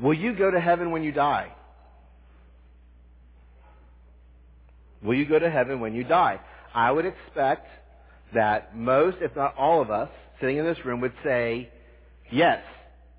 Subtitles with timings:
[0.00, 1.52] Will you go to heaven when you die?
[5.02, 6.40] Will you go to heaven when you die?
[6.74, 7.68] I would expect
[8.32, 10.08] that most, if not all of us,
[10.40, 11.70] sitting in this room would say,
[12.30, 12.62] yes,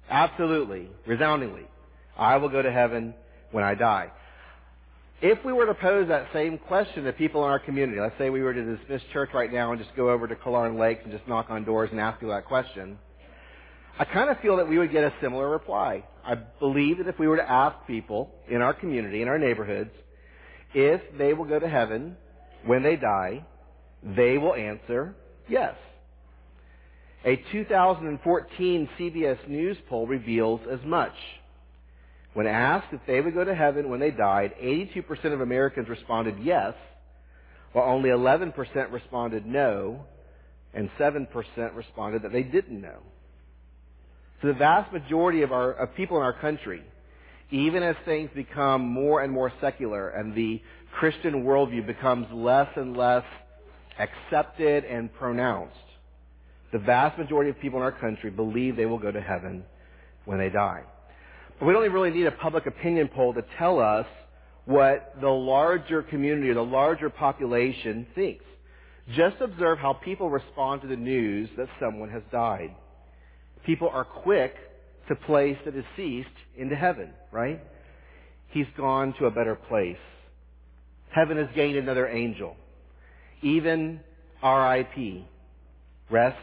[0.09, 1.67] absolutely, resoundingly.
[2.17, 3.13] I will go to heaven
[3.51, 4.11] when I die.
[5.21, 8.29] If we were to pose that same question to people in our community, let's say
[8.29, 11.13] we were to dismiss church right now and just go over to Killearn Lakes and
[11.13, 12.97] just knock on doors and ask people that question,
[13.97, 16.03] I kind of feel that we would get a similar reply.
[16.25, 19.91] I believe that if we were to ask people in our community, in our neighborhoods,
[20.73, 22.17] if they will go to heaven
[22.65, 23.45] when they die,
[24.03, 25.15] they will answer
[25.47, 25.75] yes.
[27.23, 31.13] A 2014 CBS News poll reveals as much.
[32.33, 36.35] When asked if they would go to heaven when they died, 82% of Americans responded
[36.43, 36.73] yes,
[37.71, 38.53] while only 11%
[38.91, 40.05] responded no,
[40.73, 41.27] and 7%
[41.73, 42.99] responded that they didn't know.
[44.41, 46.83] So the vast majority of our of people in our country,
[47.51, 50.61] even as things become more and more secular and the
[50.99, 53.23] Christian worldview becomes less and less
[53.99, 55.75] accepted and pronounced,
[56.71, 59.63] the vast majority of people in our country believe they will go to heaven
[60.25, 60.83] when they die.
[61.59, 64.05] But we don't really need a public opinion poll to tell us
[64.65, 68.43] what the larger community or the larger population thinks.
[69.15, 72.75] Just observe how people respond to the news that someone has died.
[73.65, 74.53] People are quick
[75.07, 77.61] to place the deceased into heaven, right?
[78.49, 79.97] He's gone to a better place.
[81.09, 82.55] Heaven has gained another angel.
[83.41, 83.99] Even
[84.43, 85.23] RIP,
[86.09, 86.37] rest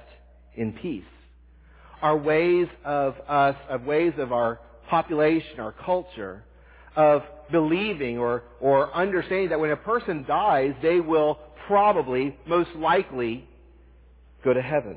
[0.57, 1.05] in peace.
[2.01, 6.43] Our ways of us, of ways of our population, our culture,
[6.97, 13.49] of believing or, or understanding that when a person dies, they will probably, most likely,
[14.45, 14.97] go to heaven.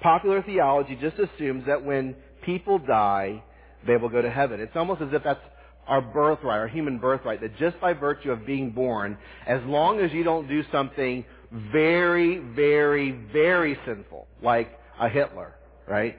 [0.00, 3.42] Popular theology just assumes that when people die,
[3.86, 4.60] they will go to heaven.
[4.60, 5.40] It's almost as if that's
[5.86, 10.12] our birthright, our human birthright, that just by virtue of being born, as long as
[10.12, 14.70] you don't do something very, very, very sinful, like
[15.00, 15.54] a Hitler,
[15.88, 16.18] right?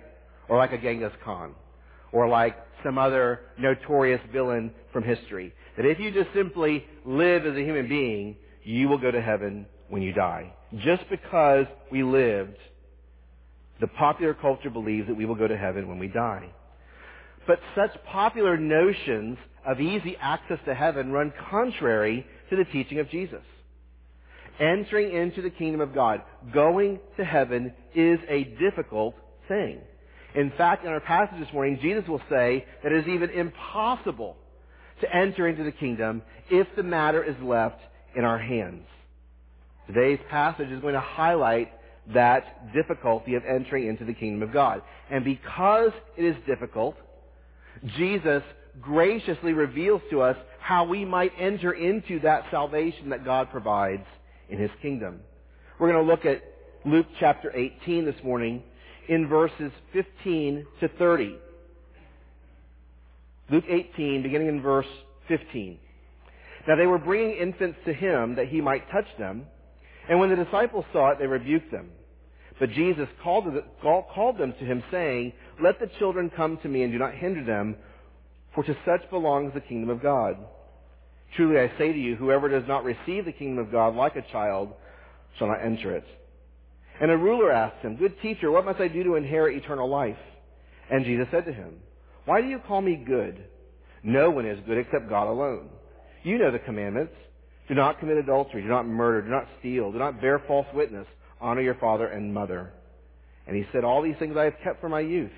[0.50, 1.54] Or like a Genghis Khan,
[2.12, 5.54] or like some other notorious villain from history.
[5.78, 9.68] That if you just simply live as a human being, you will go to heaven
[9.88, 10.52] when you die.
[10.78, 12.58] Just because we lived,
[13.80, 16.50] the popular culture believes that we will go to heaven when we die.
[17.48, 23.10] But such popular notions of easy access to heaven run contrary to the teaching of
[23.10, 23.42] Jesus.
[24.60, 26.22] Entering into the kingdom of God,
[26.54, 29.16] going to heaven is a difficult
[29.48, 29.80] thing.
[30.36, 34.36] In fact, in our passage this morning, Jesus will say that it is even impossible
[35.02, 37.80] to enter into the kingdom if the matter is left
[38.16, 38.86] in our hands.
[39.88, 41.72] Today's passage is going to highlight
[42.14, 44.82] that difficulty of entering into the kingdom of God.
[45.10, 46.96] And because it is difficult,
[47.98, 48.44] Jesus
[48.82, 54.06] graciously reveals to us how we might enter into that salvation that God provides
[54.50, 55.20] in His kingdom.
[55.80, 56.44] We're going to look at
[56.86, 58.64] Luke chapter 18 this morning
[59.08, 61.38] in verses 15 to 30.
[63.50, 64.86] Luke 18, beginning in verse
[65.28, 65.80] 15.
[66.68, 69.48] Now they were bringing infants to him that he might touch them,
[70.08, 71.90] and when the disciples saw it, they rebuked them.
[72.60, 77.00] But Jesus called, them to him, saying, Let the children come to me, and do
[77.00, 77.78] not hinder them,
[78.54, 80.36] for to such belongs the kingdom of God.
[81.36, 84.32] Truly I say to you, whoever does not receive the kingdom of God like a
[84.32, 84.74] child
[85.38, 86.06] shall not enter it.
[87.00, 90.18] And a ruler asked him, Good teacher, what must I do to inherit eternal life?
[90.92, 91.76] And Jesus said to him,
[92.26, 93.44] Why do you call me good?
[94.04, 95.70] No one is good except God alone.
[96.24, 97.14] You know the commandments.
[97.68, 98.64] Do not commit adultery.
[98.64, 99.22] Do not murder.
[99.22, 99.92] Do not steal.
[99.92, 101.06] Do not bear false witness.
[101.42, 102.72] Honor your father and mother.
[103.48, 105.32] And he said, All these things I have kept from my youth.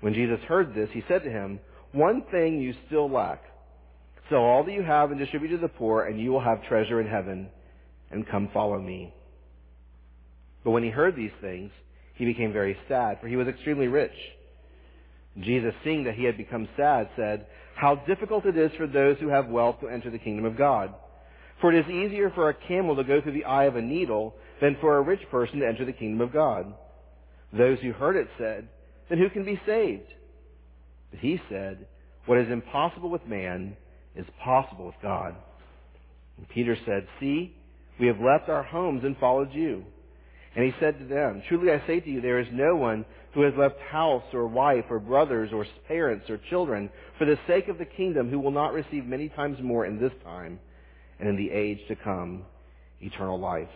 [0.00, 1.60] When Jesus heard this, he said to him,
[1.92, 3.42] One thing you still lack.
[4.28, 7.00] Sell all that you have and distribute to the poor, and you will have treasure
[7.00, 7.48] in heaven.
[8.10, 9.14] And come follow me.
[10.64, 11.70] But when he heard these things,
[12.14, 14.12] he became very sad, for he was extremely rich.
[15.40, 19.28] Jesus, seeing that he had become sad, said, How difficult it is for those who
[19.28, 20.94] have wealth to enter the kingdom of God.
[21.60, 24.34] For it is easier for a camel to go through the eye of a needle
[24.62, 26.72] than for a rich person to enter the kingdom of God.
[27.52, 28.68] Those who heard it said,
[29.10, 30.08] Then who can be saved?
[31.10, 31.86] But he said,
[32.26, 33.76] What is impossible with man
[34.14, 35.34] is possible with God.
[36.38, 37.54] And Peter said, See,
[37.98, 39.84] we have left our homes and followed you.
[40.54, 43.04] And he said to them, Truly I say to you, there is no one
[43.34, 46.88] who has left house or wife or brothers or parents or children
[47.18, 50.12] for the sake of the kingdom who will not receive many times more in this
[50.22, 50.60] time
[51.18, 52.44] and in the age to come
[53.00, 53.68] eternal life.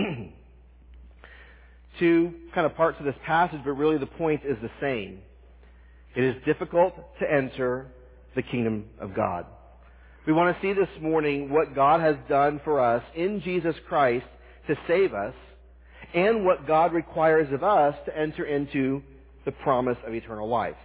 [1.98, 5.20] Two kind of parts of this passage, but really the point is the same.
[6.14, 7.88] It is difficult to enter
[8.34, 9.46] the kingdom of God.
[10.26, 14.26] We want to see this morning what God has done for us in Jesus Christ
[14.68, 15.34] to save us
[16.14, 19.02] and what God requires of us to enter into
[19.44, 20.76] the promise of eternal life.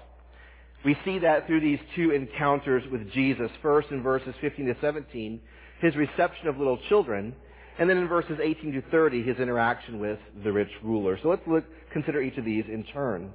[0.84, 3.50] We see that through these two encounters with Jesus.
[3.62, 5.42] First in verses 15 to 17,
[5.82, 7.36] his reception of little children,
[7.78, 11.20] and then in verses 18 to 30, his interaction with the rich ruler.
[11.22, 13.34] So let's look, consider each of these in turn.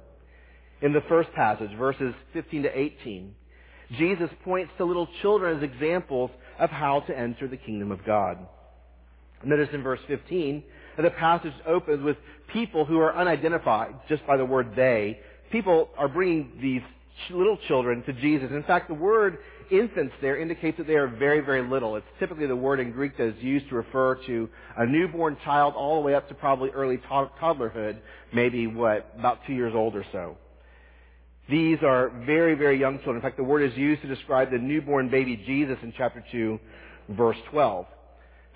[0.81, 3.35] In the first passage, verses 15 to 18,
[3.97, 8.37] Jesus points to little children as examples of how to enter the kingdom of God.
[9.43, 10.63] Notice in verse 15
[10.97, 12.17] that the passage opens with
[12.51, 15.19] people who are unidentified just by the word they.
[15.51, 16.81] People are bringing these
[17.29, 18.49] little children to Jesus.
[18.51, 19.37] In fact, the word
[19.71, 21.95] infants there indicates that they are very, very little.
[21.95, 25.73] It's typically the word in Greek that is used to refer to a newborn child
[25.75, 27.99] all the way up to probably early toddlerhood,
[28.33, 30.37] maybe what, about two years old or so.
[31.49, 33.17] These are very, very young children.
[33.17, 36.59] In fact, the word is used to describe the newborn baby Jesus in chapter 2,
[37.09, 37.85] verse 12.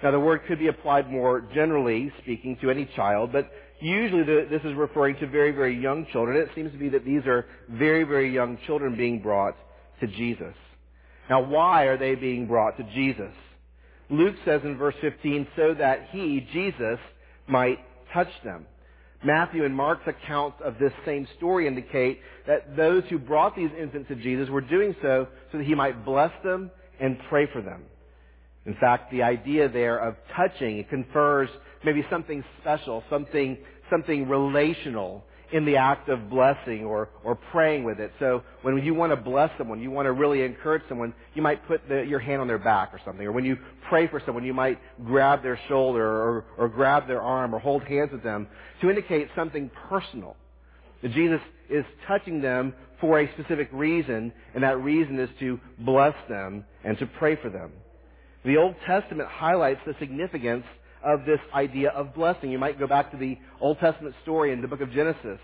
[0.03, 4.47] Now, the word could be applied more generally speaking to any child, but usually the,
[4.49, 6.37] this is referring to very, very young children.
[6.37, 9.55] It seems to be that these are very, very young children being brought
[10.01, 10.53] to Jesus.
[11.29, 13.33] Now, why are they being brought to Jesus?
[14.09, 16.99] Luke says in verse 15, so that he, Jesus,
[17.47, 17.79] might
[18.13, 18.65] touch them.
[19.23, 24.07] Matthew and Mark's accounts of this same story indicate that those who brought these infants
[24.09, 26.69] to Jesus were doing so so that he might bless them
[26.99, 27.83] and pray for them.
[28.67, 31.49] In fact, the idea there of touching confers
[31.83, 33.57] maybe something special, something,
[33.89, 38.11] something relational in the act of blessing or, or praying with it.
[38.19, 41.65] So when you want to bless someone, you want to really encourage someone, you might
[41.67, 43.25] put the, your hand on their back or something.
[43.25, 43.57] Or when you
[43.89, 47.83] pray for someone, you might grab their shoulder or, or grab their arm or hold
[47.83, 48.47] hands with them
[48.81, 50.35] to indicate something personal.
[51.03, 56.65] Jesus is touching them for a specific reason, and that reason is to bless them
[56.83, 57.71] and to pray for them.
[58.43, 60.63] The Old Testament highlights the significance
[61.05, 62.51] of this idea of blessing.
[62.51, 65.39] You might go back to the Old Testament story in the book of Genesis,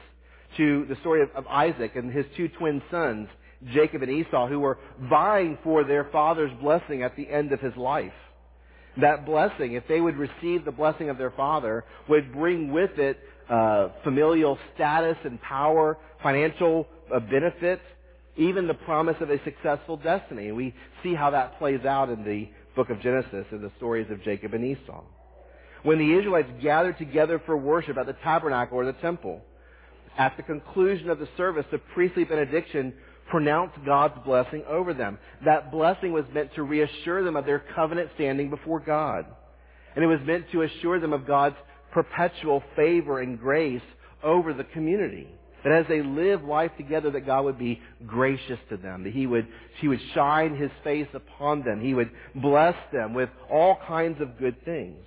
[0.58, 3.30] to the story of, of Isaac and his two twin sons,
[3.72, 7.76] Jacob and Esau, who were vying for their father's blessing at the end of his
[7.78, 8.12] life.
[9.00, 13.20] That blessing, if they would receive the blessing of their father, would bring with it
[13.50, 17.84] uh, familial status and power, financial uh, benefits,
[18.36, 20.48] even the promise of a successful destiny.
[20.48, 20.74] And we
[21.04, 24.54] see how that plays out in the book of Genesis and the stories of Jacob
[24.54, 25.04] and Esau.
[25.84, 29.42] When the Israelites gathered together for worship at the tabernacle or the temple,
[30.18, 32.94] at the conclusion of the service, the priestly benediction
[33.30, 35.18] pronounced God's blessing over them.
[35.46, 39.26] That blessing was meant to reassure them of their covenant standing before God.
[39.96, 41.56] And it was meant to assure them of God's
[41.92, 43.82] perpetual favor and grace
[44.24, 45.28] over the community.
[45.64, 49.04] That as they live life together, that God would be gracious to them.
[49.04, 49.48] That He would,
[49.80, 51.82] He would shine His face upon them.
[51.82, 54.98] He would bless them with all kinds of good things.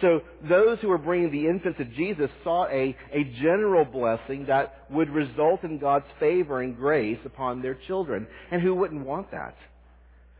[0.00, 4.84] So those who were bringing the infant to Jesus sought a, a general blessing that
[4.90, 8.26] would result in God's favor and grace upon their children.
[8.50, 9.56] And who wouldn't want that?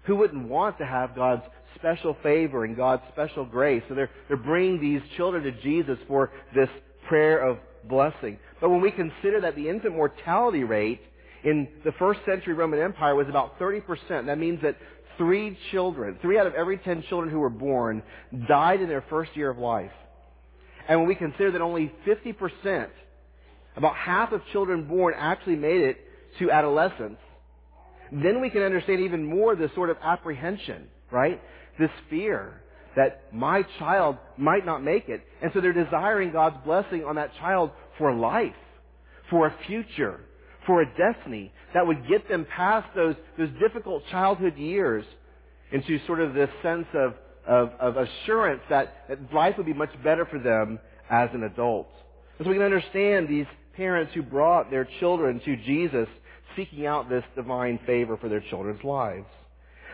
[0.05, 1.43] Who wouldn't want to have God's
[1.75, 3.83] special favor and God's special grace?
[3.89, 6.69] So they're, they're bringing these children to Jesus for this
[7.09, 8.39] prayer of blessing.
[8.61, 11.01] But when we consider that the infant mortality rate
[11.45, 14.77] in the first century Roman Empire was about 30%, that means that
[15.19, 18.03] three children, three out of every ten children who were born
[18.49, 19.93] died in their first year of life.
[20.89, 22.89] And when we consider that only 50%,
[23.77, 25.99] about half of children born actually made it
[26.39, 27.19] to adolescence,
[28.13, 31.43] then we can understand even more this sort of apprehension, right?
[31.79, 32.61] This fear
[32.95, 35.23] that my child might not make it.
[35.43, 38.55] And so they're desiring God's blessing on that child for life,
[39.29, 40.21] for a future,
[40.67, 45.05] for a destiny that would get them past those, those difficult childhood years
[45.73, 47.15] into sort of this sense of,
[47.47, 50.79] of, of assurance that, that life would be much better for them
[51.11, 51.89] as an adult.
[52.39, 53.47] And so we can understand these
[53.77, 56.09] parents who brought their children to Jesus
[56.57, 59.27] seeking out this divine favor for their children's lives.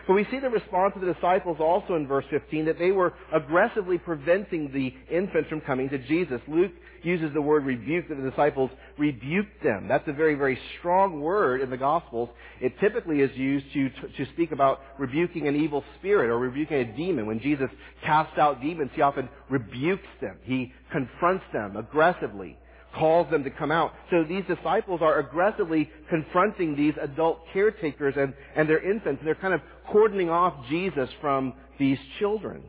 [0.05, 3.13] But we see the response of the disciples also in verse 15 that they were
[3.31, 6.41] aggressively preventing the infant from coming to Jesus.
[6.47, 9.87] Luke uses the word rebuke that the disciples rebuked them.
[9.87, 12.29] That's a very, very strong word in the Gospels.
[12.61, 16.85] It typically is used to, to speak about rebuking an evil spirit or rebuking a
[16.97, 17.25] demon.
[17.25, 17.69] When Jesus
[18.03, 20.37] casts out demons, he often rebukes them.
[20.43, 22.57] He confronts them aggressively
[22.97, 23.93] calls them to come out.
[24.09, 29.35] So these disciples are aggressively confronting these adult caretakers and, and their infants, and they're
[29.35, 32.63] kind of cordoning off Jesus from these children.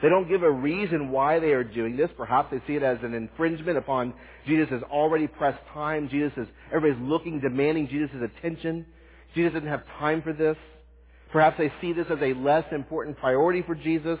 [0.00, 2.08] They don't give a reason why they are doing this.
[2.16, 4.14] Perhaps they see it as an infringement upon
[4.46, 6.08] Jesus' already pressed time.
[6.08, 8.86] Jesus is, everybody's looking, demanding Jesus' attention.
[9.34, 10.56] Jesus doesn't have time for this.
[11.32, 14.18] Perhaps they see this as a less important priority for Jesus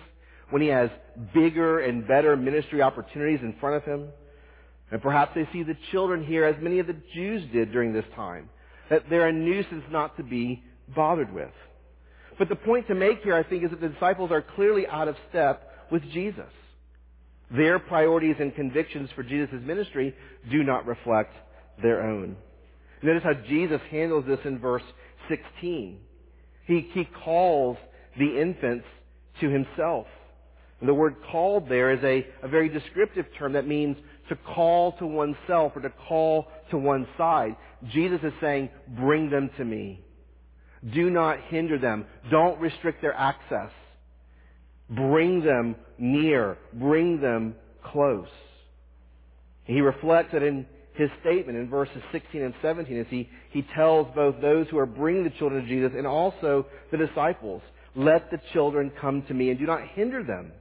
[0.50, 0.90] when he has
[1.32, 4.08] bigger and better ministry opportunities in front of him.
[4.90, 8.06] And perhaps they see the children here as many of the Jews did during this
[8.16, 8.48] time,
[8.90, 10.62] that they're a nuisance not to be
[10.94, 11.50] bothered with.
[12.38, 15.08] But the point to make here, I think, is that the disciples are clearly out
[15.08, 16.50] of step with Jesus.
[17.50, 20.14] Their priorities and convictions for Jesus' ministry
[20.50, 21.34] do not reflect
[21.82, 22.36] their own.
[23.02, 24.82] Notice how Jesus handles this in verse
[25.28, 25.98] 16.
[26.66, 27.76] He, he calls
[28.18, 28.84] the infants
[29.40, 30.06] to himself.
[30.80, 33.96] And the word called there is a, a very descriptive term that means
[34.28, 37.56] to call to oneself or to call to one side.
[37.92, 40.04] Jesus is saying, bring them to me.
[40.92, 42.06] Do not hinder them.
[42.30, 43.70] Don't restrict their access.
[44.90, 46.56] Bring them near.
[46.72, 48.28] Bring them close.
[49.64, 54.08] He reflects it in his statement in verses 16 and 17 as he, he tells
[54.14, 57.62] both those who are bringing the children to Jesus and also the disciples,
[57.94, 60.52] let the children come to me and do not hinder them.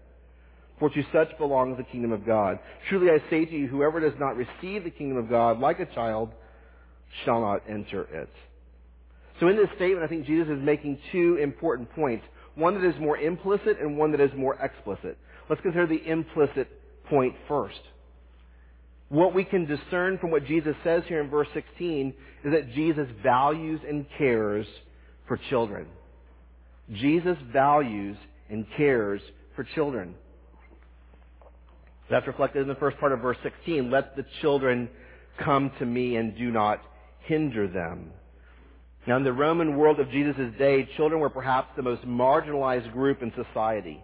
[0.80, 2.60] For to such belongs the kingdom of God.
[2.90, 5.86] Truly I say to you, whoever does not receive the kingdom of God like a
[5.86, 6.32] child
[7.26, 8.30] shall not enter it.
[9.40, 12.26] So in this statement, I think Jesus is making two important points.
[12.56, 15.18] One that is more implicit and one that is more explicit.
[15.50, 16.68] Let's consider the implicit
[17.10, 17.80] point first.
[19.10, 23.08] What we can discern from what Jesus says here in verse 16 is that Jesus
[23.24, 24.66] values and cares
[25.28, 25.88] for children.
[26.92, 28.18] Jesus values
[28.50, 29.22] and cares
[29.56, 30.16] for children.
[32.10, 33.92] That's reflected in the first part of verse 16.
[33.92, 34.90] Let the children
[35.44, 36.82] come to me and do not
[37.22, 38.12] hinder them.
[39.06, 43.22] Now, in the Roman world of Jesus' day, children were perhaps the most marginalized group
[43.22, 44.04] in society.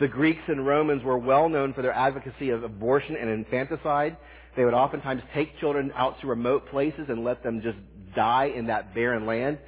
[0.00, 4.16] The Greeks and Romans were well known for their advocacy of abortion and infanticide.
[4.56, 7.78] They would oftentimes take children out to remote places and let them just
[8.14, 9.58] die in that barren land.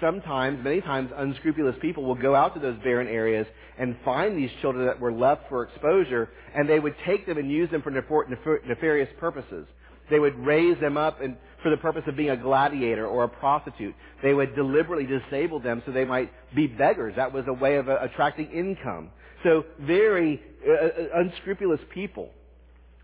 [0.00, 3.46] Sometimes, many times, unscrupulous people will go out to those barren areas
[3.78, 7.50] and find these children that were left for exposure, and they would take them and
[7.50, 9.66] use them for nefarious purposes.
[10.10, 13.28] They would raise them up and for the purpose of being a gladiator or a
[13.28, 13.94] prostitute.
[14.22, 17.14] They would deliberately disable them so they might be beggars.
[17.16, 19.10] That was a way of uh, attracting income.
[19.42, 22.30] So very uh, uh, unscrupulous people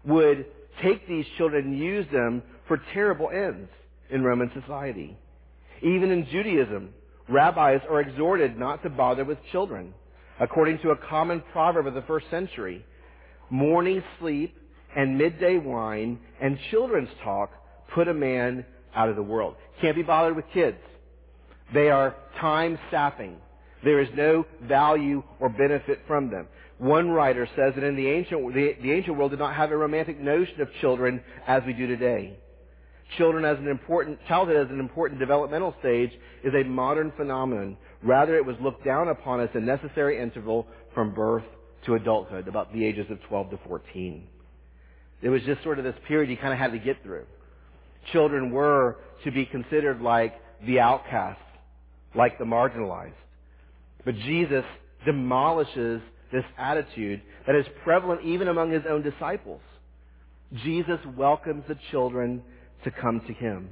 [0.04, 0.46] would
[0.82, 3.70] take these children and use them for terrible ends
[4.10, 5.16] in Roman society.
[5.82, 6.90] Even in Judaism,
[7.28, 9.94] rabbis are exhorted not to bother with children.
[10.40, 12.84] According to a common proverb of the first century,
[13.50, 14.56] morning sleep
[14.96, 17.50] and midday wine and children's talk
[17.94, 19.56] put a man out of the world.
[19.80, 20.78] Can't be bothered with kids.
[21.74, 23.36] They are time sapping.
[23.84, 26.46] There is no value or benefit from them.
[26.78, 29.76] One writer says that in the ancient, the, the ancient world did not have a
[29.76, 32.38] romantic notion of children as we do today.
[33.18, 36.10] Children as an important, childhood as an important developmental stage
[36.42, 37.76] is a modern phenomenon.
[38.02, 41.44] Rather, it was looked down upon as a necessary interval from birth
[41.86, 44.26] to adulthood, about the ages of 12 to 14.
[45.22, 47.26] It was just sort of this period you kind of had to get through.
[48.12, 50.34] Children were to be considered like
[50.66, 51.42] the outcasts,
[52.14, 53.12] like the marginalized.
[54.04, 54.64] But Jesus
[55.04, 56.00] demolishes
[56.32, 59.60] this attitude that is prevalent even among his own disciples.
[60.64, 62.42] Jesus welcomes the children
[62.84, 63.70] to come to him.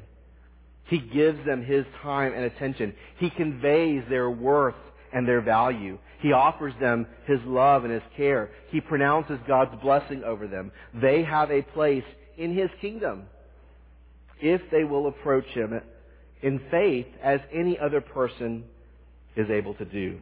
[0.88, 2.94] He gives them his time and attention.
[3.18, 4.74] He conveys their worth
[5.12, 5.98] and their value.
[6.20, 8.50] He offers them His love and His care.
[8.70, 10.72] He pronounces God's blessing over them.
[10.94, 12.04] They have a place
[12.36, 13.24] in His kingdom
[14.40, 15.80] if they will approach Him
[16.42, 18.64] in faith as any other person
[19.36, 20.18] is able to do.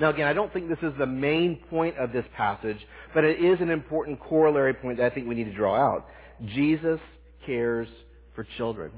[0.00, 2.78] Now again, I don't think this is the main point of this passage,
[3.14, 6.08] but it is an important corollary point that I think we need to draw out.
[6.46, 6.98] Jesus
[7.46, 7.88] cares
[8.34, 8.90] for children.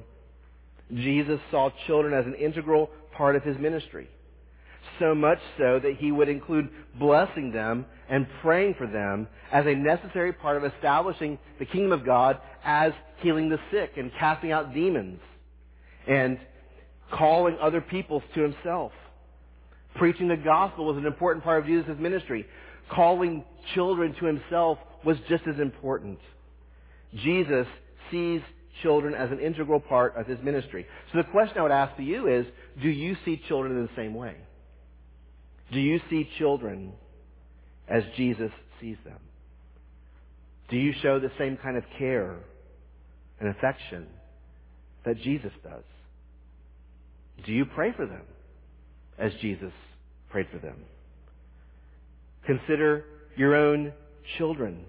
[0.93, 4.09] Jesus saw children as an integral part of his ministry
[4.99, 9.75] so much so that he would include blessing them and praying for them as a
[9.75, 14.75] necessary part of establishing the kingdom of God as healing the sick and casting out
[14.75, 15.19] demons
[16.07, 16.39] and
[17.13, 18.93] calling other peoples to himself.
[19.97, 22.47] Preaching the gospel was an important part of Jesus' ministry.
[22.91, 26.19] Calling children to himself was just as important.
[27.15, 27.67] Jesus
[28.11, 28.41] sees
[28.83, 30.87] children as an integral part of his ministry.
[31.13, 32.47] So the question I would ask to you is,
[32.83, 34.37] do you see children in the same way?
[35.73, 36.93] Do you see children
[37.89, 39.19] as Jesus sees them?
[40.69, 42.37] Do you show the same kind of care
[43.41, 44.07] and affection
[45.05, 45.85] that Jesus does?
[47.45, 48.23] Do you pray for them
[49.19, 49.73] as Jesus
[50.31, 50.77] prayed for them?
[52.47, 53.05] Consider
[53.37, 53.93] your own
[54.39, 54.85] children.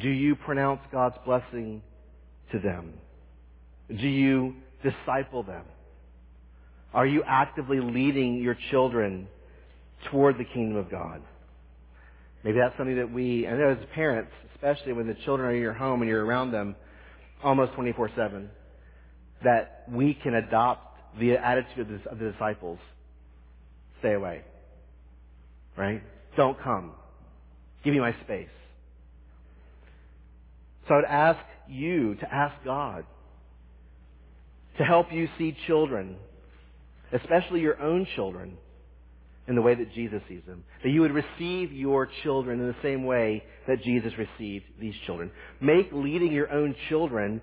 [0.00, 1.82] Do you pronounce God's blessing
[2.54, 2.94] to them?
[3.88, 5.64] Do you disciple them?
[6.94, 9.28] Are you actively leading your children
[10.10, 11.22] toward the kingdom of God?
[12.44, 15.72] Maybe that's something that we, and as parents, especially when the children are in your
[15.72, 16.76] home and you're around them
[17.42, 18.48] almost 24-7,
[19.42, 22.78] that we can adopt the attitude of the, of the disciples.
[24.00, 24.42] Stay away.
[25.76, 26.02] Right?
[26.36, 26.92] Don't come.
[27.82, 28.48] Give me my space.
[30.86, 33.04] So I would ask you to ask God
[34.78, 36.16] to help you see children,
[37.12, 38.58] especially your own children,
[39.46, 40.64] in the way that Jesus sees them.
[40.82, 45.30] That you would receive your children in the same way that Jesus received these children.
[45.60, 47.42] Make leading your own children,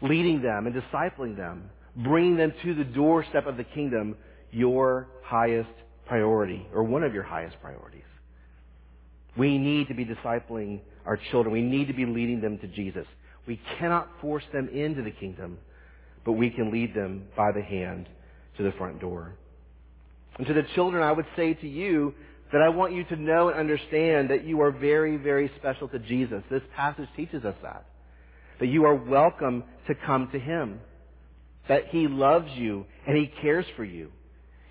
[0.00, 4.16] leading them and discipling them, bringing them to the doorstep of the kingdom,
[4.50, 5.70] your highest
[6.06, 8.02] priority, or one of your highest priorities.
[9.36, 11.52] We need to be discipling our children.
[11.52, 13.06] We need to be leading them to Jesus.
[13.46, 15.56] We cannot force them into the kingdom,
[16.24, 18.06] but we can lead them by the hand
[18.58, 19.34] to the front door.
[20.36, 22.14] And to the children, I would say to you
[22.52, 25.98] that I want you to know and understand that you are very, very special to
[25.98, 26.42] Jesus.
[26.50, 27.86] This passage teaches us that.
[28.60, 30.80] That you are welcome to come to Him.
[31.68, 34.10] That He loves you and He cares for you.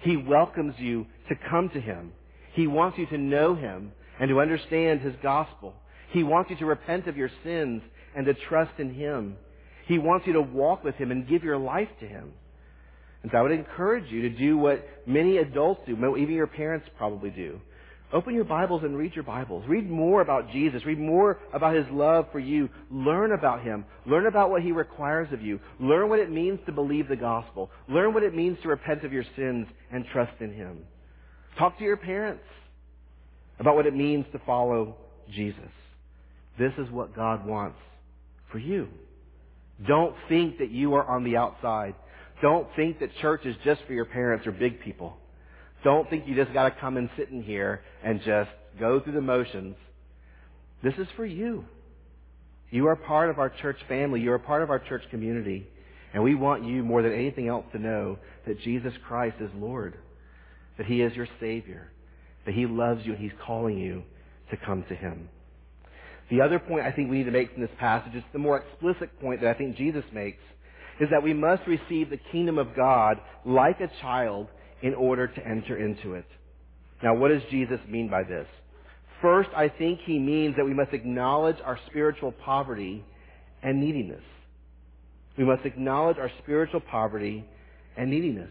[0.02, 2.12] He welcomes you to come to Him.
[2.54, 5.74] He wants you to know Him and to understand His gospel.
[6.10, 7.82] He wants you to repent of your sins
[8.16, 9.38] and to trust in Him.
[9.88, 12.34] He wants you to walk with Him and give your life to Him.
[13.24, 16.88] And so I would encourage you to do what many adults do, even your parents
[16.98, 17.60] probably do.
[18.14, 19.66] Open your Bibles and read your Bibles.
[19.68, 20.86] Read more about Jesus.
[20.86, 22.70] Read more about His love for you.
[22.90, 23.84] Learn about Him.
[24.06, 25.60] Learn about what He requires of you.
[25.78, 27.70] Learn what it means to believe the gospel.
[27.90, 30.86] Learn what it means to repent of your sins and trust in Him.
[31.60, 32.44] Talk to your parents
[33.60, 34.96] about what it means to follow
[35.34, 35.60] Jesus.
[36.58, 37.78] This is what God wants
[38.52, 38.88] for you.
[39.86, 41.96] Don't think that you are on the outside.
[42.42, 45.18] Don't think that church is just for your parents or big people.
[45.84, 49.14] Don't think you just got to come and sit in here and just go through
[49.14, 49.76] the motions.
[50.84, 51.66] This is for you.
[52.70, 54.22] You are part of our church family.
[54.22, 55.68] You are part of our church community.
[56.14, 59.96] And we want you more than anything else to know that Jesus Christ is Lord.
[60.78, 61.92] That He is your Savior.
[62.46, 64.04] That He loves you and He's calling you
[64.52, 65.30] to come to Him.
[66.30, 68.58] The other point I think we need to make from this passage is the more
[68.58, 70.42] explicit point that I think Jesus makes
[71.00, 74.48] is that we must receive the kingdom of God like a child
[74.82, 76.26] in order to enter into it.
[77.02, 78.48] Now, what does Jesus mean by this?
[79.22, 83.04] First, I think he means that we must acknowledge our spiritual poverty
[83.64, 84.24] and neediness.
[85.38, 87.46] We must acknowledge our spiritual poverty
[87.96, 88.50] and neediness.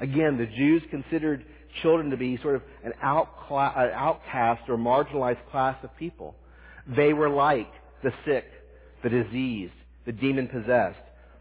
[0.00, 1.44] Again, the Jews considered
[1.82, 6.34] children to be sort of an outcast or marginalized class of people.
[6.86, 7.70] They were like
[8.02, 8.44] the sick,
[9.02, 9.72] the diseased,
[10.06, 11.00] the demon possessed,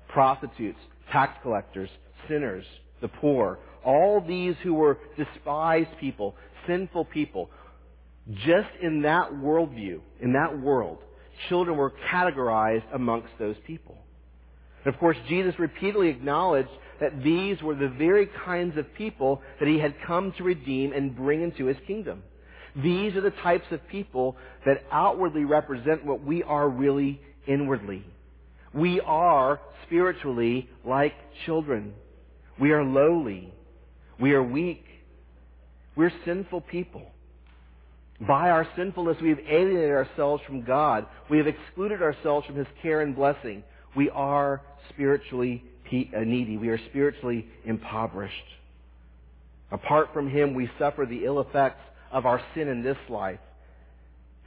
[0.10, 0.80] prostitutes,
[1.12, 1.90] tax collectors,
[2.28, 2.66] sinners,
[3.02, 6.36] the poor, all these who were despised people,
[6.68, 7.50] sinful people.
[8.46, 11.00] Just in that worldview, in that world,
[11.48, 13.98] children were categorized amongst those people.
[14.86, 19.68] And of course, Jesus repeatedly acknowledged that these were the very kinds of people that
[19.68, 22.24] he had come to redeem and bring into his kingdom.
[22.76, 28.06] These are the types of people that outwardly represent what we are really inwardly.
[28.74, 31.14] We are spiritually like
[31.46, 31.94] children.
[32.60, 33.54] We are lowly.
[34.20, 34.84] We are weak.
[35.96, 37.04] We're sinful people.
[38.28, 41.08] By our sinfulness, we have alienated ourselves from God.
[41.30, 43.64] We have excluded ourselves from His care and blessing.
[43.96, 46.58] We are spiritually uh, needy.
[46.58, 48.34] We are spiritually impoverished.
[49.72, 53.40] Apart from Him, we suffer the ill effects of our sin in this life,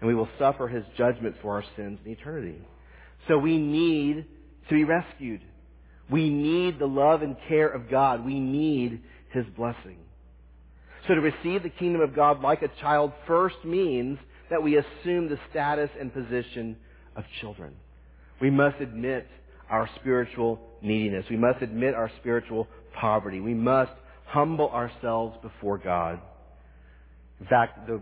[0.00, 2.58] and we will suffer His judgment for our sins in eternity.
[3.28, 4.26] So we need
[4.68, 5.40] to be rescued.
[6.10, 8.24] We need the love and care of God.
[8.24, 9.98] We need His blessing.
[11.06, 14.18] So to receive the kingdom of God like a child first means
[14.50, 16.76] that we assume the status and position
[17.16, 17.74] of children.
[18.40, 19.26] We must admit
[19.70, 21.24] our spiritual neediness.
[21.30, 23.40] We must admit our spiritual poverty.
[23.40, 23.92] We must
[24.26, 26.20] humble ourselves before God.
[27.42, 28.00] In fact, the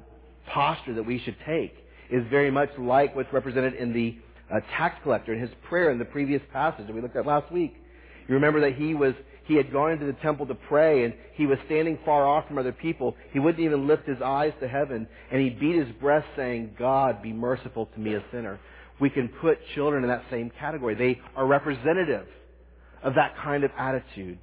[0.52, 1.74] posture that we should take
[2.10, 4.16] is very much like what's represented in the
[4.50, 7.50] a tax collector in his prayer in the previous passage that we looked at last
[7.50, 7.74] week.
[8.28, 11.46] You remember that he was he had gone into the temple to pray and he
[11.46, 13.16] was standing far off from other people.
[13.32, 17.22] He wouldn't even lift his eyes to heaven and he beat his breast saying, God,
[17.22, 18.60] be merciful to me, a sinner.
[19.00, 20.94] We can put children in that same category.
[20.94, 22.26] They are representative
[23.02, 24.38] of that kind of attitude.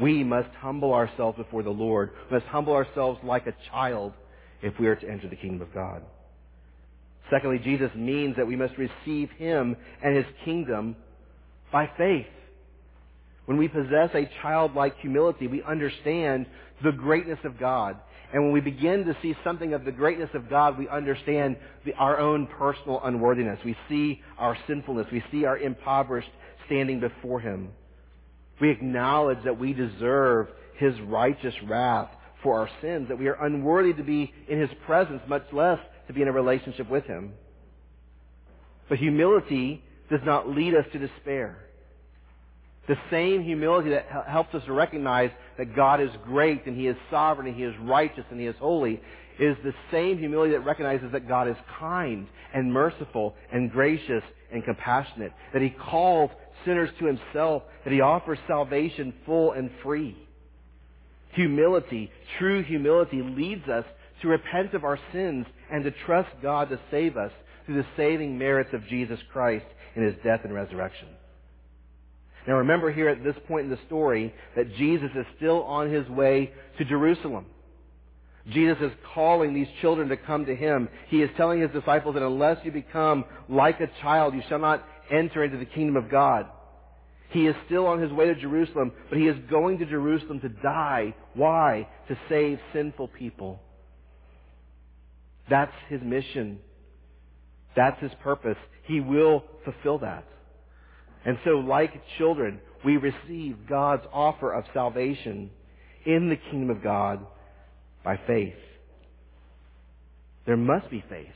[0.00, 2.10] We must humble ourselves before the Lord.
[2.30, 4.12] We must humble ourselves like a child
[4.62, 6.02] if we are to enter the kingdom of God.
[7.30, 10.96] Secondly, Jesus means that we must receive Him and His kingdom
[11.72, 12.26] by faith.
[13.46, 16.46] When we possess a childlike humility, we understand
[16.82, 17.96] the greatness of God.
[18.32, 21.92] And when we begin to see something of the greatness of God, we understand the,
[21.94, 23.58] our own personal unworthiness.
[23.64, 25.06] We see our sinfulness.
[25.12, 26.30] We see our impoverished
[26.66, 27.70] standing before Him.
[28.60, 32.10] We acknowledge that we deserve His righteous wrath
[32.42, 36.12] for our sins, that we are unworthy to be in His presence, much less to
[36.12, 37.32] be in a relationship with Him.
[38.88, 41.56] But humility does not lead us to despair.
[42.88, 46.96] The same humility that helps us to recognize that God is great and He is
[47.10, 49.00] sovereign and He is righteous and He is holy
[49.38, 54.64] is the same humility that recognizes that God is kind and merciful and gracious and
[54.64, 56.30] compassionate, that He calls
[56.64, 60.16] sinners to Himself, that He offers salvation full and free.
[61.32, 63.84] Humility, true humility leads us
[64.22, 67.32] to repent of our sins and to trust God to save us
[67.64, 71.08] through the saving merits of Jesus Christ in His death and resurrection.
[72.46, 76.08] Now remember here at this point in the story that Jesus is still on His
[76.08, 77.46] way to Jerusalem.
[78.48, 80.88] Jesus is calling these children to come to Him.
[81.08, 84.84] He is telling His disciples that unless you become like a child, you shall not
[85.10, 86.46] enter into the kingdom of God.
[87.30, 90.48] He is still on his way to Jerusalem, but he is going to Jerusalem to
[90.48, 91.14] die.
[91.34, 91.88] Why?
[92.08, 93.60] To save sinful people.
[95.48, 96.58] That's his mission.
[97.76, 98.56] That's his purpose.
[98.84, 100.24] He will fulfill that.
[101.24, 105.50] And so, like children, we receive God's offer of salvation
[106.04, 107.24] in the kingdom of God
[108.02, 108.54] by faith.
[110.46, 111.28] There must be faith.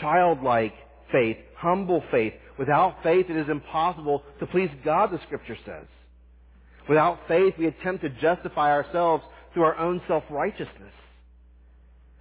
[0.00, 0.74] Childlike
[1.12, 2.34] faith, humble faith.
[2.58, 5.86] Without faith, it is impossible to please God, the scripture says.
[6.88, 10.92] Without faith, we attempt to justify ourselves through our own self-righteousness.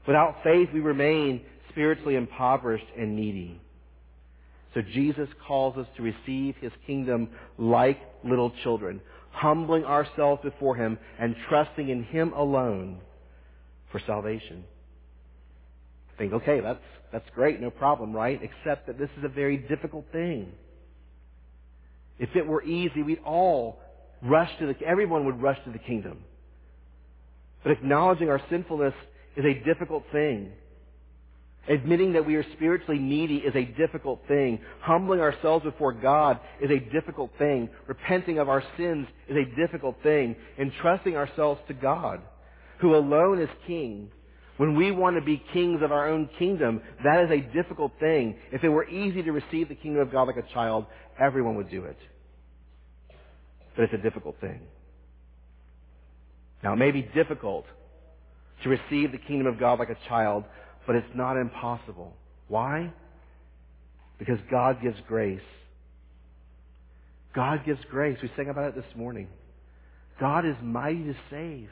[0.08, 3.60] Without faith, we remain spiritually impoverished and needy.
[4.74, 10.98] So Jesus calls us to receive His kingdom like little children, humbling ourselves before Him
[11.20, 13.00] and trusting in Him alone
[13.92, 14.66] for salvation.
[16.18, 16.80] Think, okay, that's,
[17.16, 18.38] that's great, no problem, right?
[18.44, 20.52] Except that this is a very difficult thing.
[22.20, 23.80] If it were easy, we'd all
[24.22, 26.26] rush to the, everyone would rush to the kingdom.
[27.64, 28.94] But acknowledging our sinfulness
[29.38, 30.52] is a difficult thing.
[31.70, 34.60] Admitting that we are spiritually needy is a difficult thing.
[34.82, 37.70] Humbling ourselves before God is a difficult thing.
[37.88, 40.36] Repenting of our sins is a difficult thing.
[40.60, 42.20] Entrusting ourselves to God,
[42.82, 44.12] who alone is King.
[44.58, 48.38] When we want to be kings of our own kingdom, that is a difficult thing.
[48.52, 50.86] If it were easy to receive the kingdom of God like a child,
[51.20, 51.98] everyone would do it.
[53.76, 54.62] But it's a difficult thing.
[56.64, 57.66] Now, it may be difficult
[58.64, 60.46] to receive the kingdom of God like a child,
[60.88, 62.14] but it's not impossible.
[62.48, 62.94] Why?
[64.18, 65.42] Because God gives grace.
[67.34, 68.18] God gives grace.
[68.24, 69.28] We sang about it this morning.
[70.20, 71.70] God is mighty to save.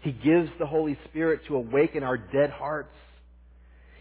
[0.00, 2.94] He gives the Holy Spirit to awaken our dead hearts.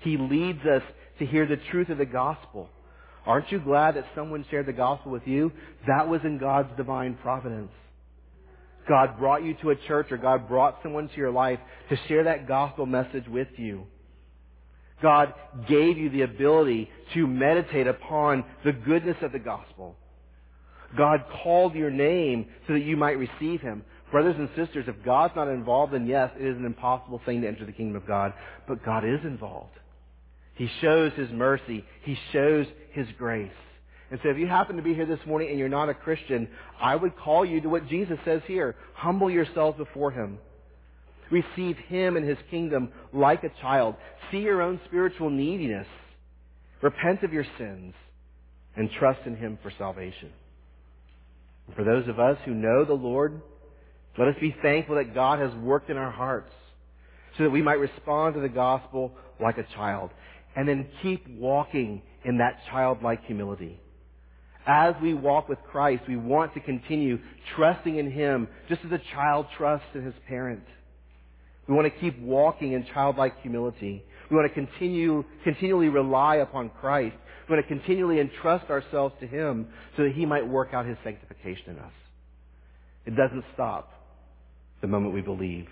[0.02, 0.84] He leads us
[1.20, 2.70] to hear the truth of the gospel.
[3.26, 5.52] Aren't you glad that someone shared the gospel with you?
[5.88, 7.72] That was in God's divine providence.
[8.88, 11.60] God brought you to a church or God brought someone to your life
[11.90, 13.86] to share that gospel message with you.
[15.02, 15.34] God
[15.68, 19.96] gave you the ability to meditate upon the goodness of the gospel.
[20.98, 23.84] God called your name so that you might receive Him.
[24.12, 27.48] Brothers and sisters, if God's not involved, then yes, it is an impossible thing to
[27.48, 28.34] enter the kingdom of God.
[28.68, 29.78] But God is involved.
[30.56, 31.86] He shows His mercy.
[32.04, 33.52] He shows His grace.
[34.12, 36.50] And so if you happen to be here this morning and you're not a Christian,
[36.82, 38.76] I would call you to what Jesus says here.
[38.96, 40.40] Humble yourselves before Him.
[41.30, 43.96] Receive Him and His kingdom like a child.
[44.32, 45.88] See your own spiritual neediness.
[46.82, 47.94] Repent of your sins
[48.76, 50.32] and trust in Him for salvation.
[51.76, 53.42] For those of us who know the Lord,
[54.18, 56.52] let us be thankful that God has worked in our hearts
[57.38, 60.12] so that we might respond to the gospel like a child
[60.56, 63.80] and then keep walking in that childlike humility
[64.70, 67.18] as we walk with Christ, we want to continue
[67.56, 70.64] trusting in Him just as a child trusts in his parent.
[71.68, 74.04] We want to keep walking in childlike humility.
[74.30, 77.16] We want to continue, continually rely upon Christ.
[77.48, 79.68] We want to continually entrust ourselves to Him
[79.98, 81.94] so that He might work out His sanctification in us.
[83.08, 83.92] It doesn't stop
[84.82, 85.68] the moment we believe.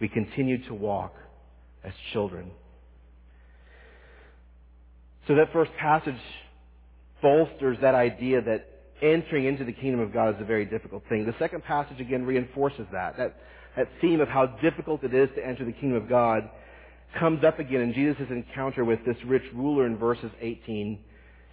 [0.00, 1.14] We continue to walk
[1.84, 2.50] as children.
[5.26, 6.16] So that first passage
[7.22, 8.66] bolsters that idea that
[9.02, 11.24] entering into the kingdom of God is a very difficult thing.
[11.24, 13.16] The second passage again reinforces that.
[13.16, 13.36] That,
[13.76, 16.48] that theme of how difficult it is to enter the kingdom of God
[17.18, 20.98] comes up again in Jesus' encounter with this rich ruler in verses 18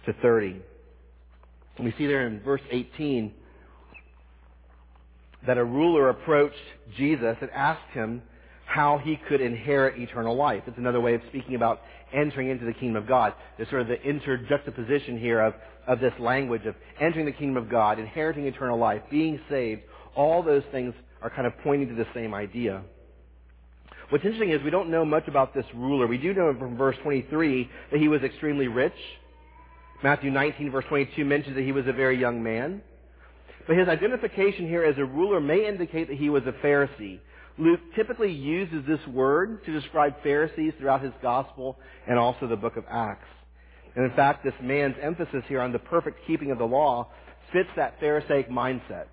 [0.06, 0.60] to 30.
[1.76, 3.32] And we see there in verse 18
[5.46, 6.56] that a ruler approached
[6.96, 8.22] Jesus and asked him
[8.66, 10.62] how he could inherit eternal life.
[10.66, 11.80] It's another way of speaking about
[12.12, 13.34] entering into the kingdom of God.
[13.56, 15.54] There's sort of the interjuxtaposition here of,
[15.86, 19.82] of this language of entering the kingdom of God, inheriting eternal life, being saved.
[20.14, 22.82] All those things are kind of pointing to the same idea.
[24.10, 26.06] What's interesting is we don't know much about this ruler.
[26.06, 28.94] We do know from verse 23 that he was extremely rich.
[30.02, 32.82] Matthew 19 verse 22 mentions that he was a very young man.
[33.68, 37.20] But his identification here as a ruler may indicate that he was a Pharisee.
[37.58, 41.76] Luke typically uses this word to describe Pharisees throughout his gospel
[42.08, 43.28] and also the book of Acts.
[43.94, 47.08] And in fact, this man's emphasis here on the perfect keeping of the law
[47.52, 49.04] fits that Pharisaic mindset.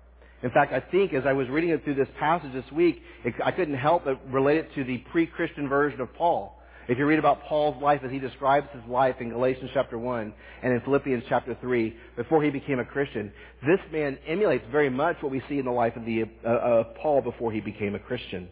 [0.42, 3.34] In fact, I think as I was reading it through this passage this week, it,
[3.44, 6.55] I couldn't help but relate it to the pre-Christian version of Paul.
[6.88, 10.32] If you read about Paul's life as he describes his life in Galatians chapter 1
[10.62, 13.32] and in Philippians chapter 3, before he became a Christian,
[13.66, 16.94] this man emulates very much what we see in the life of, the, uh, of
[16.94, 18.48] Paul before he became a Christian.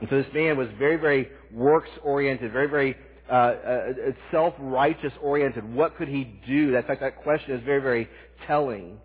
[0.00, 2.96] And so this man was very, very works-oriented, very, very
[3.28, 3.92] uh, uh,
[4.30, 5.74] self-righteous oriented.
[5.74, 6.76] What could he do?
[6.76, 8.08] In fact, that question is very, very
[8.46, 8.98] telling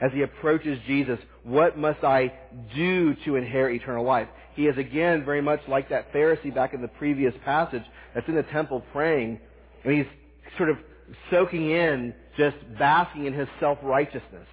[0.00, 2.32] as he approaches Jesus, what must I
[2.74, 4.28] do to inherit eternal life?
[4.54, 7.82] He is again very much like that Pharisee back in the previous passage
[8.14, 9.40] that's in the temple praying,
[9.84, 10.06] and he's
[10.56, 10.78] sort of
[11.30, 14.46] soaking in, just basking in his self-righteousness.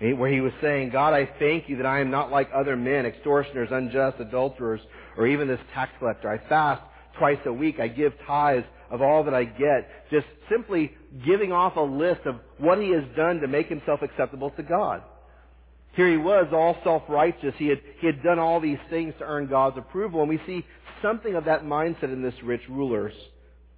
[0.00, 3.04] Where he was saying, God, I thank you that I am not like other men,
[3.04, 4.80] extortioners, unjust, adulterers,
[5.16, 6.30] or even this tax collector.
[6.30, 6.82] I fast
[7.18, 7.80] twice a week.
[7.80, 10.08] I give tithes of all that I get.
[10.10, 10.92] Just simply
[11.26, 15.02] giving off a list of what he has done to make himself acceptable to God.
[15.98, 17.54] Here he was, all self-righteous.
[17.58, 20.20] He had, he had done all these things to earn God's approval.
[20.20, 20.64] And we see
[21.02, 23.12] something of that mindset in this rich ruler's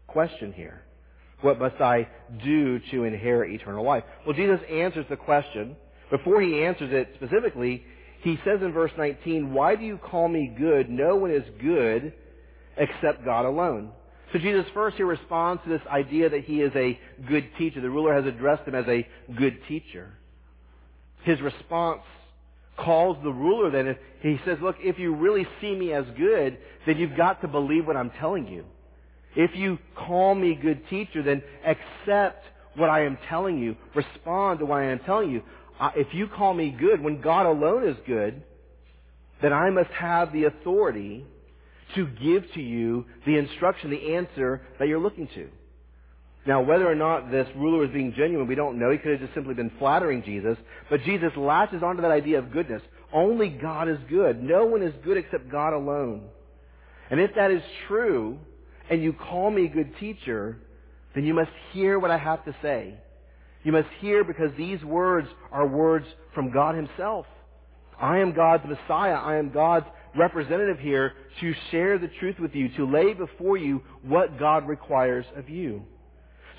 [0.06, 0.82] question here.
[1.40, 2.08] What must I
[2.44, 4.04] do to inherit eternal life?
[4.26, 5.76] Well, Jesus answers the question.
[6.10, 7.84] Before he answers it specifically,
[8.20, 10.90] he says in verse 19, Why do you call me good?
[10.90, 12.12] No one is good
[12.76, 13.92] except God alone.
[14.34, 17.80] So Jesus first here responds to this idea that he is a good teacher.
[17.80, 20.18] The ruler has addressed him as a good teacher.
[21.22, 22.02] His response
[22.76, 26.96] calls the ruler then, he says, look, if you really see me as good, then
[26.96, 28.64] you've got to believe what I'm telling you.
[29.36, 32.44] If you call me good teacher, then accept
[32.76, 33.76] what I am telling you.
[33.94, 35.42] Respond to what I am telling you.
[35.94, 38.42] If you call me good, when God alone is good,
[39.42, 41.24] then I must have the authority
[41.94, 45.48] to give to you the instruction, the answer that you're looking to.
[46.46, 48.90] Now, whether or not this ruler was being genuine, we don't know.
[48.90, 50.56] He could have just simply been flattering Jesus.
[50.88, 52.82] But Jesus latches onto that idea of goodness.
[53.12, 54.42] Only God is good.
[54.42, 56.22] No one is good except God alone.
[57.10, 58.38] And if that is true,
[58.88, 60.58] and you call me a good teacher,
[61.14, 62.94] then you must hear what I have to say.
[63.62, 67.26] You must hear because these words are words from God Himself.
[68.00, 69.14] I am God's Messiah.
[69.14, 73.82] I am God's representative here to share the truth with you, to lay before you
[74.02, 75.82] what God requires of you.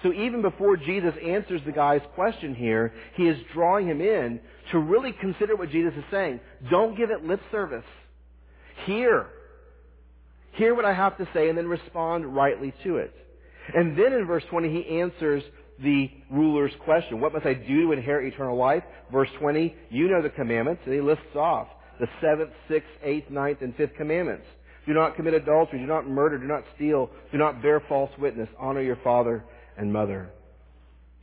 [0.04, 4.40] So even before Jesus answers the guy's question here, he is drawing him in
[4.72, 6.40] to really consider what Jesus is saying.
[6.70, 7.86] Don't give it lip service.
[8.86, 9.28] Hear.
[10.54, 13.14] Hear what I have to say and then respond rightly to it.
[13.76, 15.44] And then in verse 20 he answers
[15.84, 17.22] the ruler's question.
[17.22, 18.84] What must I do to inherit eternal life?
[19.12, 21.68] Verse 20, you know the commandments, and he lists off
[22.00, 24.46] the seventh, sixth, eighth, ninth, and fifth commandments.
[24.88, 25.80] Do not commit adultery.
[25.80, 26.40] Do not murder.
[26.40, 27.12] Do not steal.
[27.32, 28.50] Do not bear false witness.
[28.60, 29.44] Honor your father
[29.78, 30.30] and mother.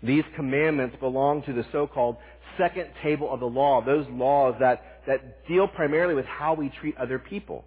[0.02, 2.16] These commandments belong to the so-called
[2.56, 6.96] second table of the law, those laws that, that deal primarily with how we treat
[6.96, 7.64] other people.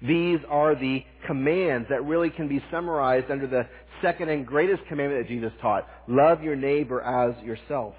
[0.00, 3.66] These are the commands that really can be summarized under the
[4.00, 5.88] second and greatest commandment that Jesus taught.
[6.08, 7.94] Love your neighbor as yourself.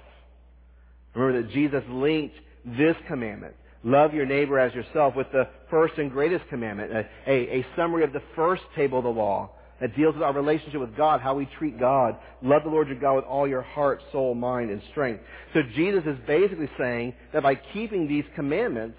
[1.14, 6.10] Remember that Jesus linked this commandment Love your neighbor as yourself with the first and
[6.10, 9.50] greatest commandment, a, a, a, summary of the first table of the law
[9.84, 12.16] that deals with our relationship with God, how we treat God.
[12.40, 15.22] Love the Lord your God with all your heart, soul, mind, and strength.
[15.52, 18.96] So Jesus is basically saying that by keeping these commandments,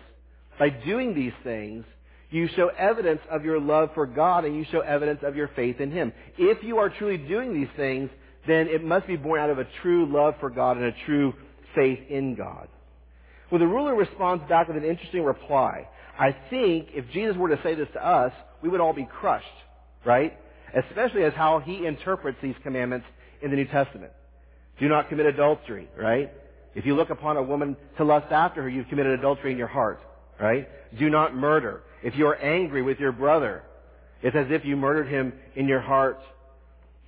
[0.59, 1.85] by doing these things,
[2.29, 5.79] you show evidence of your love for God and you show evidence of your faith
[5.79, 6.13] in Him.
[6.37, 8.11] If you are truly doing these things,
[8.45, 11.33] then it must be born out of a true love for God and a true
[11.73, 12.67] faith in God.
[13.49, 15.89] Well, the ruler responds back with an interesting reply.
[16.19, 19.47] I think if Jesus were to say this to us, we would all be crushed,
[20.05, 20.37] right?
[20.73, 23.05] Especially as how he interprets these commandments
[23.41, 24.11] in the New Testament.
[24.79, 26.31] Do not commit adultery, right?
[26.73, 29.67] If you look upon a woman to lust after her, you've committed adultery in your
[29.67, 29.99] heart,
[30.39, 30.67] right?
[30.97, 31.83] Do not murder.
[32.03, 33.63] If you are angry with your brother,
[34.21, 36.19] it's as if you murdered him in your heart.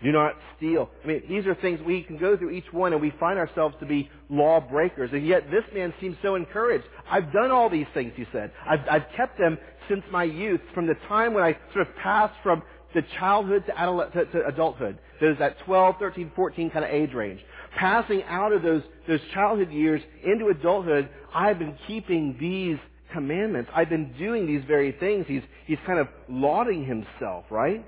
[0.04, 0.90] Do not steal.
[1.04, 3.76] I mean, these are things we can go through each one and we find ourselves
[3.80, 5.10] to be law breakers.
[5.12, 6.86] And yet this man seems so encouraged.
[7.10, 8.52] I've done all these things, he said.
[8.66, 9.58] I've, I've kept them
[9.90, 12.62] since my youth, from the time when I sort of passed from
[12.98, 14.98] the childhood to, to, to adulthood.
[15.20, 17.40] There's that 12, 13, 14 kind of age range.
[17.78, 22.80] Passing out of those, those childhood years into adulthood, I've been keeping these
[23.14, 23.70] commandments.
[23.76, 25.26] I've been doing these very things.
[25.28, 27.86] He's, he's kind of lauding himself, right?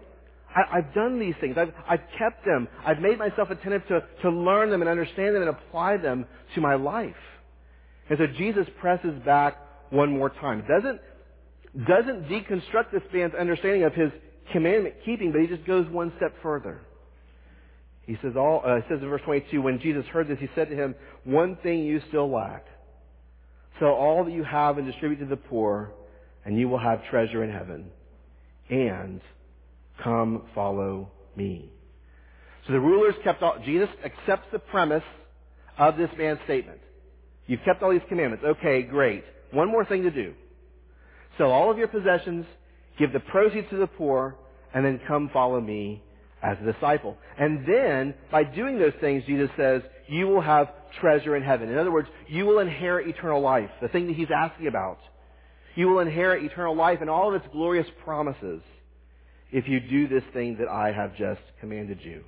[0.55, 1.57] I, have done these things.
[1.57, 2.67] I've, I've kept them.
[2.85, 6.61] I've made myself attentive to, to learn them and understand them and apply them to
[6.61, 7.15] my life.
[8.11, 9.57] And so Jesus presses back
[9.89, 10.63] one more time.
[10.67, 11.01] Doesn't,
[11.87, 14.11] doesn't deconstruct this man's understanding of his
[14.51, 16.81] commandment keeping, but he just goes one step further.
[18.03, 20.75] He says, all, uh, says in verse 22, when Jesus heard this, he said to
[20.75, 22.65] him, one thing you still lack.
[23.79, 25.91] Sell all that you have and distribute to the poor,
[26.43, 27.91] and you will have treasure in heaven.
[28.69, 29.21] And
[30.03, 31.71] Come follow me.
[32.67, 35.03] So the rulers kept all, Jesus accepts the premise
[35.77, 36.79] of this man's statement.
[37.47, 38.45] You've kept all these commandments.
[38.45, 39.23] Okay, great.
[39.51, 40.33] One more thing to do.
[41.37, 42.45] Sell all of your possessions,
[42.99, 44.35] give the proceeds to the poor,
[44.73, 46.03] and then come follow me
[46.43, 47.17] as a disciple.
[47.37, 50.67] And then, by doing those things, Jesus says, you will have
[50.99, 51.69] treasure in heaven.
[51.69, 54.99] In other words, you will inherit eternal life, the thing that he's asking about.
[55.75, 58.61] You will inherit eternal life and all of its glorious promises
[59.51, 62.23] if you do this thing that I have just commanded you.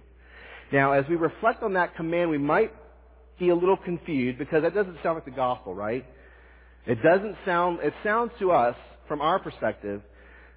[0.71, 2.71] Now, as we reflect on that command, we might
[3.39, 6.05] be a little confused because that doesn't sound like the gospel, right?
[6.85, 8.75] It doesn't sound, it sounds to us,
[9.07, 10.01] from our perspective,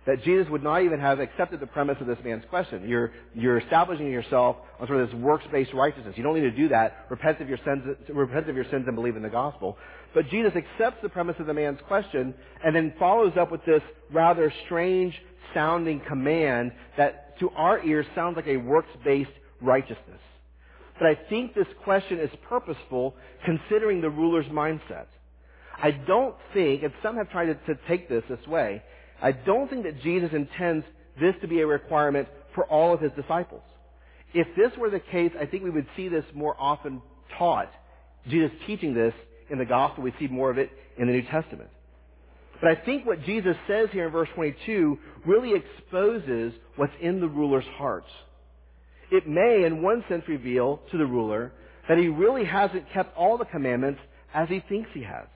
[0.06, 2.86] that Jesus would not even have accepted the premise of this man's question.
[2.88, 6.14] You're, you're establishing yourself on sort of this works-based righteousness.
[6.16, 7.06] You don't need to do that.
[7.08, 9.78] Repent of your sins, repent of your sins and believe in the gospel.
[10.12, 13.82] But Jesus accepts the premise of the man's question and then follows up with this
[14.12, 15.14] rather strange
[15.54, 20.20] sounding command that to our ears sounds like a works-based righteousness.
[20.98, 25.06] But I think this question is purposeful considering the ruler's mindset.
[25.82, 28.82] I don't think, and some have tried to, to take this this way,
[29.22, 30.84] I don't think that Jesus intends
[31.20, 33.62] this to be a requirement for all of his disciples.
[34.32, 37.00] If this were the case, I think we would see this more often
[37.38, 37.70] taught.
[38.28, 39.14] Jesus teaching this
[39.50, 41.70] in the gospel, we see more of it in the New Testament.
[42.60, 47.28] But I think what Jesus says here in verse 22 really exposes what's in the
[47.28, 48.06] ruler's heart.
[49.10, 51.52] It may, in one sense, reveal to the ruler
[51.88, 54.00] that he really hasn't kept all the commandments
[54.32, 55.26] as he thinks he has.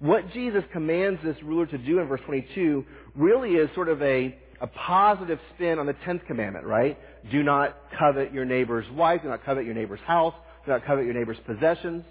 [0.00, 2.84] What Jesus commands this ruler to do in verse 22
[3.16, 6.96] really is sort of a, a positive spin on the 10th commandment, right?
[7.32, 10.34] Do not covet your neighbor's wife, do not covet your neighbor's house,
[10.64, 12.04] do not covet your neighbor's possessions.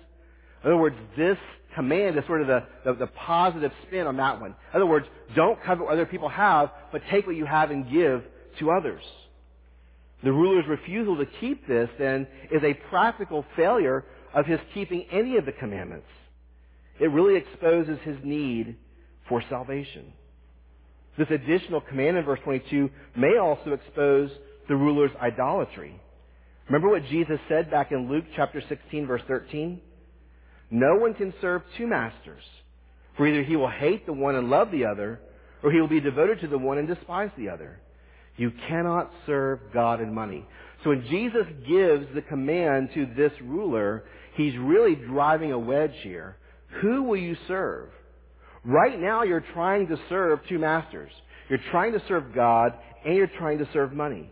[0.63, 1.37] In other words, this
[1.75, 4.49] command is sort of the, the, the, positive spin on that one.
[4.73, 7.89] In other words, don't covet what other people have, but take what you have and
[7.89, 8.21] give
[8.59, 9.03] to others.
[10.23, 15.37] The ruler's refusal to keep this, then, is a practical failure of his keeping any
[15.37, 16.07] of the commandments.
[16.99, 18.77] It really exposes his need
[19.29, 20.13] for salvation.
[21.17, 24.29] This additional command in verse 22 may also expose
[24.67, 25.99] the ruler's idolatry.
[26.67, 29.81] Remember what Jesus said back in Luke chapter 16 verse 13?
[30.69, 32.43] No one can serve two masters,
[33.15, 35.19] for either he will hate the one and love the other,
[35.63, 37.79] or he will be devoted to the one and despise the other.
[38.35, 40.45] You cannot serve God and money.
[40.83, 44.03] So when Jesus gives the command to this ruler,
[44.35, 46.37] he's really driving a wedge here
[46.81, 47.89] who will you serve?
[48.63, 51.11] Right now you're trying to serve two masters.
[51.49, 52.73] You're trying to serve God
[53.05, 54.29] and you're trying to serve money.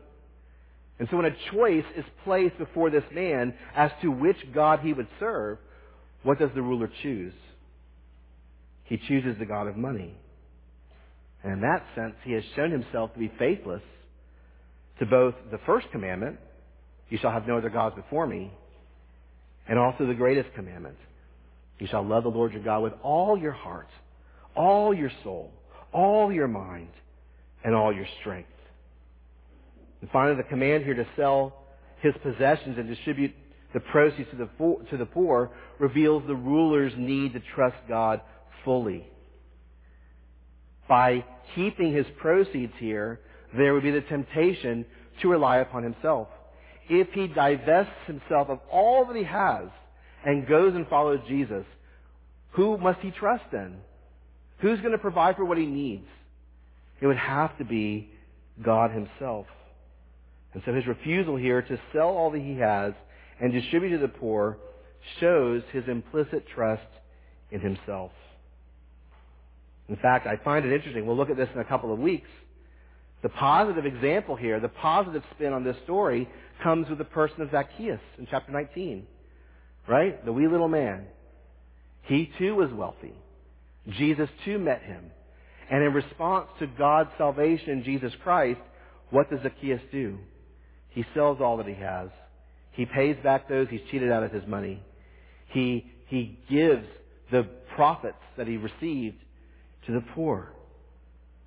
[1.00, 4.94] And so when a choice is placed before this man as to which God he
[4.94, 5.58] would serve,
[6.24, 7.34] what does the ruler choose?
[8.86, 10.16] He chooses the God of money.
[11.44, 13.82] And in that sense, he has shown himself to be faithless
[15.00, 16.38] to both the first commandment,
[17.10, 18.52] you shall have no other gods before me,
[19.68, 20.96] and also the greatest commandment,
[21.80, 23.90] you shall love the Lord your God with all your heart,
[24.56, 25.52] all your soul,
[25.94, 26.90] all your mind,
[27.64, 28.50] and all your strength.
[30.02, 31.64] And finally, the command here to sell
[32.02, 33.34] his possessions and distribute
[33.74, 38.22] the proceeds to the, to the poor reveals the ruler's need to trust God
[38.64, 39.06] fully.
[40.88, 41.26] By
[41.56, 43.20] keeping his proceeds here,
[43.58, 44.86] there would be the temptation
[45.22, 46.30] to rely upon himself.
[46.88, 49.68] If he divests himself of all that he has
[50.26, 51.66] and goes and follows Jesus,
[52.52, 53.78] who must he trust in?
[54.60, 56.08] Who's going to provide for what he needs?
[57.02, 58.10] It would have to be
[58.64, 59.46] God himself.
[60.54, 62.94] And so his refusal here to sell all that he has
[63.42, 64.58] and distribute to the poor
[65.20, 66.88] shows his implicit trust
[67.52, 68.12] in himself.
[69.88, 71.06] In fact, I find it interesting.
[71.06, 72.30] We'll look at this in a couple of weeks.
[73.22, 76.28] The positive example here, the positive spin on this story,
[76.64, 79.06] comes with the person of Zacchaeus in chapter 19.
[79.88, 80.24] Right?
[80.26, 81.06] The wee little man.
[82.04, 83.14] He too was wealthy.
[83.90, 85.12] Jesus too met him.
[85.70, 88.60] And in response to God's salvation in Jesus Christ,
[89.10, 90.18] what does Zacchaeus do?
[90.90, 92.10] He sells all that he has.
[92.72, 94.82] He pays back those he's cheated out of his money.
[95.48, 96.86] He, he gives
[97.32, 99.18] the profits that he received
[99.88, 100.52] to the poor.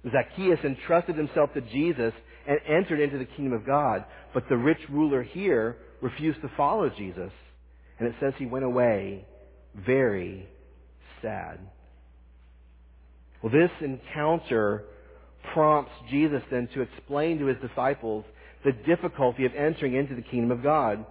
[0.04, 2.12] Zacchaeus entrusted himself to Jesus
[2.46, 4.04] and entered into the kingdom of God.
[4.32, 7.30] But the rich ruler here refused to follow Jesus.
[7.98, 9.26] And it says he went away
[9.74, 10.48] very
[11.22, 11.58] sad.
[13.42, 14.84] Well, this encounter
[15.52, 18.24] prompts Jesus then to explain to his disciples
[18.64, 21.04] the difficulty of entering into the kingdom of God.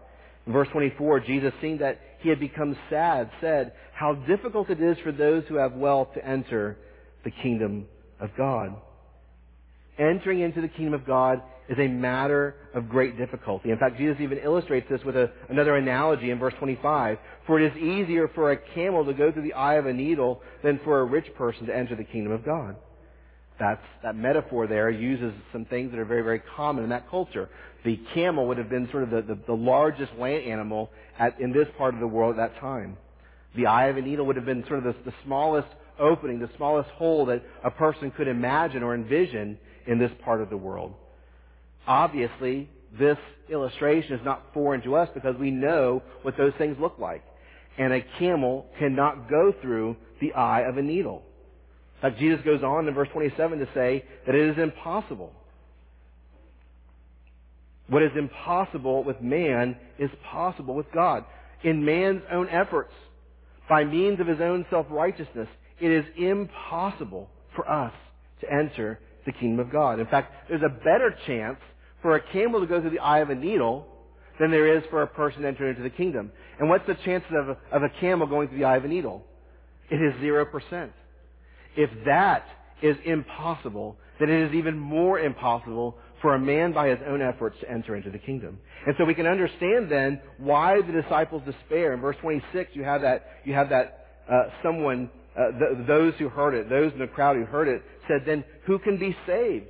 [0.46, 4.98] In verse 24, Jesus, seeing that he had become sad, said, How difficult it is
[5.04, 6.78] for those who have wealth to enter
[7.24, 7.88] the kingdom
[8.20, 8.76] of God.
[9.98, 13.72] Entering into the kingdom of God is a matter of great difficulty.
[13.72, 17.18] In fact, Jesus even illustrates this with a, another analogy in verse 25.
[17.46, 20.42] For it is easier for a camel to go through the eye of a needle
[20.64, 22.76] than for a rich person to enter the kingdom of God.
[23.60, 27.50] That's, that metaphor there uses some things that are very, very common in that culture.
[27.84, 31.52] The camel would have been sort of the, the, the largest land animal at, in
[31.52, 32.98] this part of the world at that time.
[33.56, 36.50] The eye of a needle would have been sort of the, the smallest opening, the
[36.58, 39.58] smallest hole that a person could imagine or envision
[39.88, 40.94] in this part of the world.
[41.88, 42.70] Obviously,
[43.00, 43.18] this
[43.50, 47.24] illustration is not foreign to us because we know what those things look like.
[47.78, 51.24] And a camel cannot go through the eye of a needle.
[51.96, 55.32] In fact, Jesus goes on in verse 27 to say that it is impossible.
[57.88, 61.24] What is impossible with man is possible with God.
[61.64, 62.92] In man's own efforts,
[63.70, 65.48] by means of his own self-righteousness,
[65.80, 67.94] it is impossible for us
[68.42, 70.00] to enter the kingdom of God.
[70.00, 71.60] In fact, there's a better chance
[72.02, 73.88] for a camel to go through the eye of a needle
[74.40, 76.32] than there is for a person entering into the kingdom.
[76.60, 78.88] And what's the chances of a, of a camel going through the eye of a
[78.88, 79.24] needle?
[79.90, 80.90] It is 0%.
[81.76, 82.46] If that
[82.82, 87.56] is impossible, then it is even more impossible for a man by his own efforts
[87.62, 88.60] to enter into the kingdom.
[88.86, 91.94] And so we can understand then why the disciples despair.
[91.94, 96.30] In verse 26, you have that, you have that uh, someone, uh, th- those who
[96.30, 99.68] heard it, those in the crowd who heard it, said, then who can be saved?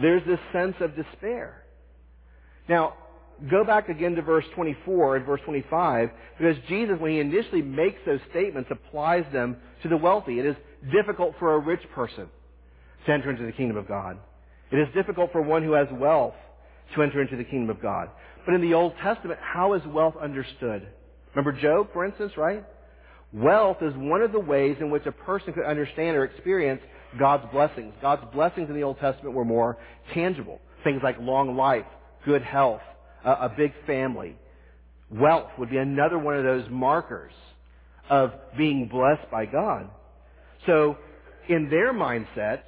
[0.00, 1.62] There's this sense of despair.
[2.68, 2.94] Now,
[3.50, 7.98] go back again to verse 24 and verse 25, because Jesus, when he initially makes
[8.04, 10.38] those statements, applies them to the wealthy.
[10.38, 10.56] It is
[10.92, 12.28] difficult for a rich person
[13.06, 14.18] to enter into the kingdom of God.
[14.70, 16.34] It is difficult for one who has wealth
[16.94, 18.10] to enter into the kingdom of God.
[18.44, 20.86] But in the Old Testament, how is wealth understood?
[21.34, 22.64] Remember Job, for instance, right?
[23.32, 26.80] Wealth is one of the ways in which a person could understand or experience
[27.18, 27.94] God's blessings.
[28.00, 29.76] God's blessings in the Old Testament were more
[30.14, 30.60] tangible.
[30.84, 31.86] Things like long life,
[32.24, 32.80] good health,
[33.24, 34.36] a, a big family.
[35.10, 37.32] Wealth would be another one of those markers
[38.08, 39.88] of being blessed by God.
[40.66, 40.96] So,
[41.48, 42.60] in their mindset,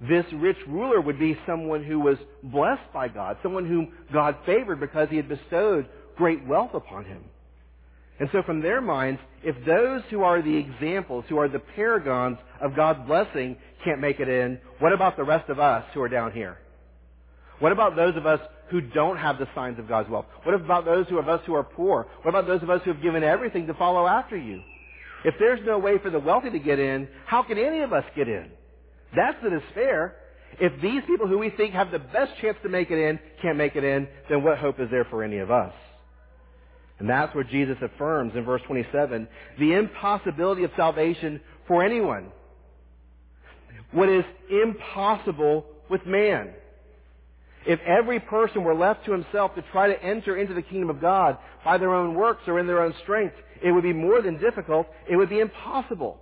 [0.00, 4.80] this rich ruler would be someone who was blessed by God, someone whom God favored
[4.80, 7.24] because he had bestowed great wealth upon him.
[8.20, 12.38] And so from their minds, if those who are the examples, who are the paragons
[12.60, 16.08] of God's blessing can't make it in, what about the rest of us who are
[16.08, 16.58] down here?
[17.60, 18.40] What about those of us
[18.70, 20.26] who don't have the signs of God's wealth?
[20.42, 22.06] What about those of us who are poor?
[22.22, 24.62] What about those of us who have given everything to follow after you?
[25.24, 28.04] If there's no way for the wealthy to get in, how can any of us
[28.14, 28.50] get in?
[29.14, 30.16] That's the despair.
[30.60, 33.56] If these people who we think have the best chance to make it in can't
[33.56, 35.72] make it in, then what hope is there for any of us?
[36.98, 39.28] And that's where Jesus affirms in verse 27
[39.58, 42.32] the impossibility of salvation for anyone.
[43.92, 46.50] What is impossible with man.
[47.66, 51.00] If every person were left to himself to try to enter into the kingdom of
[51.00, 54.38] God by their own works or in their own strength, it would be more than
[54.38, 54.86] difficult.
[55.08, 56.18] It would be impossible.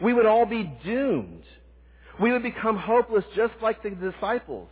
[0.00, 1.42] We would all be doomed.
[2.20, 4.68] We would become hopeless just like the disciples.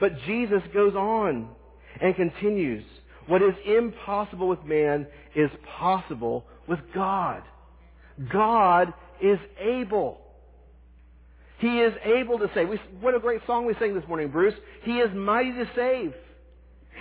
[0.00, 1.48] But Jesus goes on
[2.00, 2.84] and continues.
[3.26, 7.42] What is impossible with man is possible with God.
[8.32, 10.20] God is able.
[11.58, 12.68] He is able to save.
[12.68, 14.54] We, what a great song we sang this morning, Bruce.
[14.84, 16.14] He is mighty to save.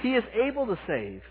[0.02, 1.22] He is able to save.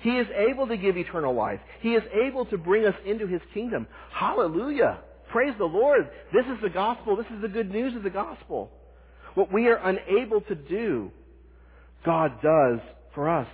[0.00, 1.60] He is able to give eternal life.
[1.80, 3.86] He is able to bring us into His kingdom.
[4.12, 5.00] Hallelujah.
[5.32, 6.08] Praise the Lord.
[6.32, 7.16] This is the gospel.
[7.16, 8.70] This is the good news of the gospel.
[9.34, 11.10] What we are unable to do,
[12.04, 12.78] God does
[13.14, 13.48] for us.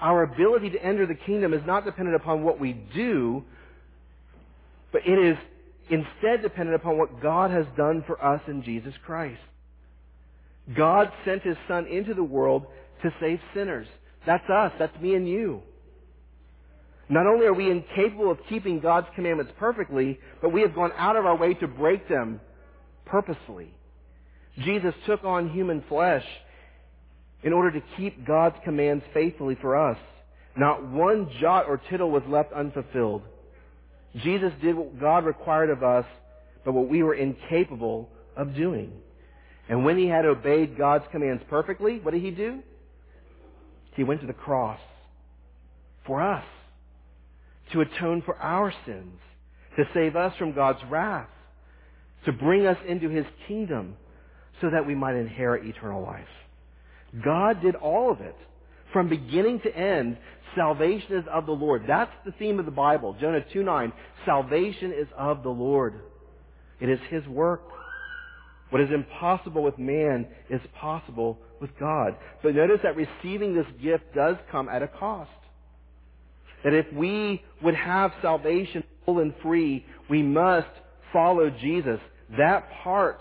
[0.00, 3.42] Our ability to enter the kingdom is not dependent upon what we do,
[4.92, 5.36] but it is
[5.90, 9.40] instead dependent upon what God has done for us in Jesus Christ.
[10.76, 12.66] God sent His Son into the world
[13.02, 13.86] to save sinners.
[14.26, 14.72] That's us.
[14.78, 15.62] That's me and you.
[17.08, 21.16] Not only are we incapable of keeping God's commandments perfectly, but we have gone out
[21.16, 22.40] of our way to break them
[23.06, 23.72] purposefully.
[24.58, 26.24] Jesus took on human flesh
[27.42, 29.98] in order to keep God's commands faithfully for us.
[30.56, 33.22] Not one jot or tittle was left unfulfilled.
[34.16, 36.04] Jesus did what God required of us,
[36.64, 38.92] but what we were incapable of doing.
[39.68, 42.60] And when he had obeyed God's commands perfectly, what did he do?
[43.94, 44.80] He went to the cross
[46.06, 46.44] for us
[47.72, 49.20] to atone for our sins,
[49.76, 51.28] to save us from God's wrath,
[52.24, 53.96] to bring us into his kingdom
[54.60, 56.26] so that we might inherit eternal life.
[57.24, 58.36] God did all of it.
[58.92, 60.16] From beginning to end,
[60.56, 61.84] salvation is of the Lord.
[61.86, 63.16] That's the theme of the Bible.
[63.20, 63.92] Jonah 2.9,
[64.24, 66.00] salvation is of the Lord.
[66.80, 67.62] It is his work.
[68.70, 72.16] What is impossible with man is possible with God.
[72.42, 75.30] But notice that receiving this gift does come at a cost.
[76.64, 80.68] That if we would have salvation full and free, we must
[81.12, 82.00] follow Jesus.
[82.36, 83.20] That part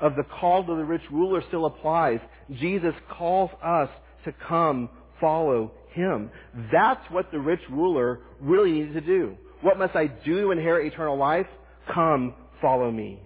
[0.00, 2.20] of the call to the rich ruler still applies.
[2.52, 3.88] Jesus calls us
[4.24, 4.88] to come
[5.20, 6.30] follow him.
[6.72, 9.36] That's what the rich ruler really needed to do.
[9.62, 11.46] What must I do to inherit eternal life?
[11.92, 13.20] Come follow me.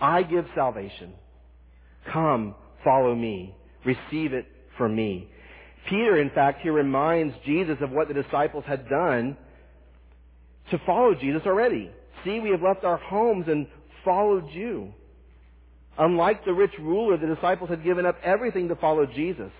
[0.00, 1.14] I give salvation.
[2.12, 3.54] Come, follow me.
[3.84, 4.46] Receive it
[4.76, 5.30] from me.
[5.88, 9.36] Peter, in fact, here reminds Jesus of what the disciples had done
[10.70, 11.90] to follow Jesus already.
[12.24, 13.66] See, we have left our homes and
[14.04, 14.92] followed you.
[15.98, 19.52] Unlike the rich ruler, the disciples had given up everything to follow Jesus.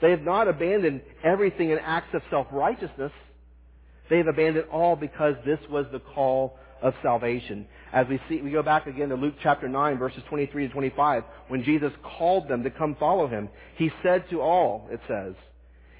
[0.00, 3.12] They have not abandoned everything in acts of self-righteousness.
[4.08, 7.66] They have abandoned all because this was the call of salvation.
[7.92, 11.24] As we see, we go back again to Luke chapter 9 verses 23 to 25
[11.48, 13.48] when Jesus called them to come follow him.
[13.76, 15.34] He said to all, it says,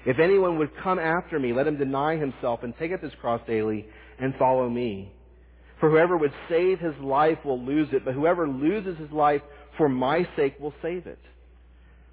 [0.05, 3.41] if anyone would come after me, let him deny himself and take up his cross
[3.45, 3.85] daily
[4.19, 5.11] and follow me.
[5.81, 9.41] For whoever would save his life will lose it, but whoever loses his life
[9.77, 11.19] for my sake will save it.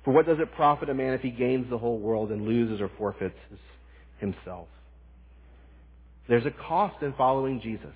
[0.04, 2.80] For what does it profit a man if he gains the whole world and loses
[2.80, 3.36] or forfeits
[4.18, 4.68] himself?
[6.28, 7.94] There's a cost in following Jesus.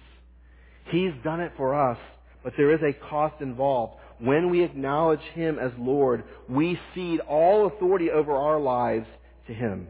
[0.91, 1.99] He's done it for us,
[2.45, 3.95] but there is a cost involved.
[4.19, 9.07] When we acknowledge Him as Lord, we cede all authority over our lives
[9.47, 9.89] to Him.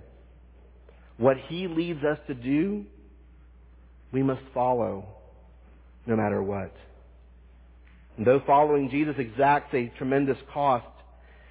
[1.16, 2.84] What He leads us to do,
[4.12, 5.06] we must follow
[6.06, 6.74] no matter what.
[8.16, 10.86] And though following Jesus exacts a tremendous cost,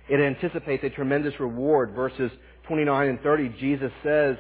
[0.10, 1.94] it anticipates a tremendous reward.
[1.94, 2.32] Verses
[2.68, 4.38] 29 and 30, Jesus says,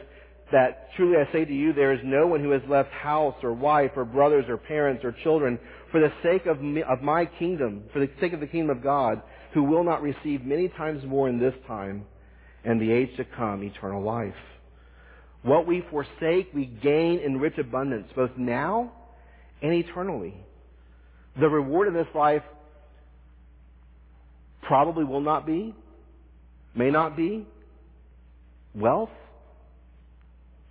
[0.51, 3.53] that truly I say to you, there is no one who has left house or
[3.53, 5.57] wife or brothers or parents or children
[5.91, 8.83] for the sake of, me, of my kingdom, for the sake of the kingdom of
[8.83, 9.21] God,
[9.53, 12.05] who will not receive many times more in this time
[12.63, 14.35] and the age to come eternal life.
[15.41, 18.91] What we forsake, we gain in rich abundance, both now
[19.61, 20.35] and eternally.
[21.39, 22.43] The reward of this life
[24.61, 25.73] probably will not be,
[26.75, 27.45] may not be,
[28.73, 29.09] wealth,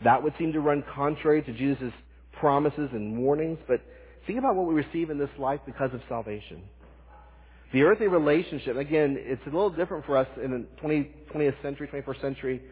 [0.04, 1.92] that would seem to run contrary to Jesus'
[2.38, 3.80] promises and warnings, but
[4.26, 6.62] think about what we receive in this life because of salvation.
[7.72, 11.88] The earthly relationship, again, it's a little different for us in the 20, 20th century,
[11.92, 12.62] 21st century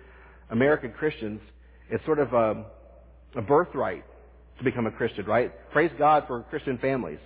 [0.51, 1.41] American Christians.
[1.91, 2.65] It's sort of a,
[3.37, 4.05] a birthright
[4.59, 5.53] to become a Christian, right?
[5.71, 7.19] Praise God for Christian families,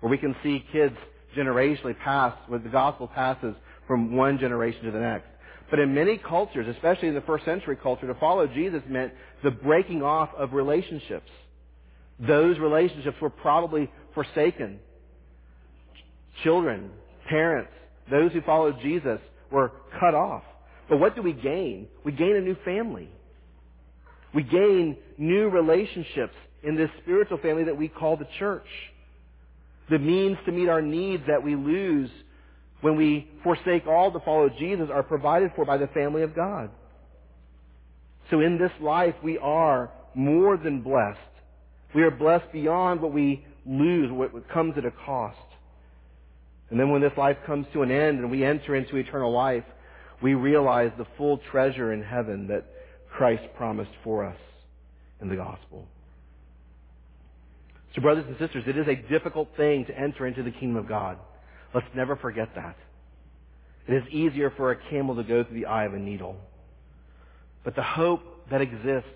[0.00, 0.96] where we can see kids
[1.36, 3.54] generationally pass, where the gospel passes
[3.86, 5.26] from one generation to the next.
[5.70, 9.12] But in many cultures, especially in the first century culture, to follow Jesus meant
[9.44, 11.30] the breaking off of relationships.
[12.18, 14.80] Those relationships were probably forsaken.
[16.42, 16.90] Children,
[17.28, 17.70] parents,
[18.10, 20.42] those who followed Jesus were cut off.
[20.88, 21.86] But what do we gain?
[22.04, 23.08] We gain a new family.
[24.34, 28.66] We gain new relationships in this spiritual family that we call the church.
[29.88, 32.10] The means to meet our needs that we lose
[32.80, 36.70] when we forsake all to follow Jesus are provided for by the family of God.
[38.30, 41.18] So in this life, we are more than blessed.
[41.94, 45.36] We are blessed beyond what we lose, what comes at a cost.
[46.70, 49.64] And then when this life comes to an end and we enter into eternal life,
[50.22, 52.64] we realize the full treasure in heaven that
[53.10, 54.36] Christ promised for us
[55.20, 55.88] in the gospel.
[57.94, 60.88] So brothers and sisters, it is a difficult thing to enter into the kingdom of
[60.88, 61.18] God.
[61.74, 62.76] Let's never forget that.
[63.88, 66.36] It is easier for a camel to go through the eye of a needle.
[67.64, 69.08] But the hope that exists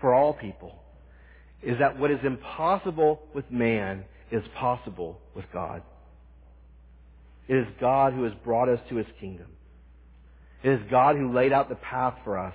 [0.00, 0.74] for all people
[1.62, 5.82] is that what is impossible with man is possible with God.
[7.48, 9.48] It is God who has brought us to his kingdom.
[10.62, 12.54] It is God who laid out the path for us.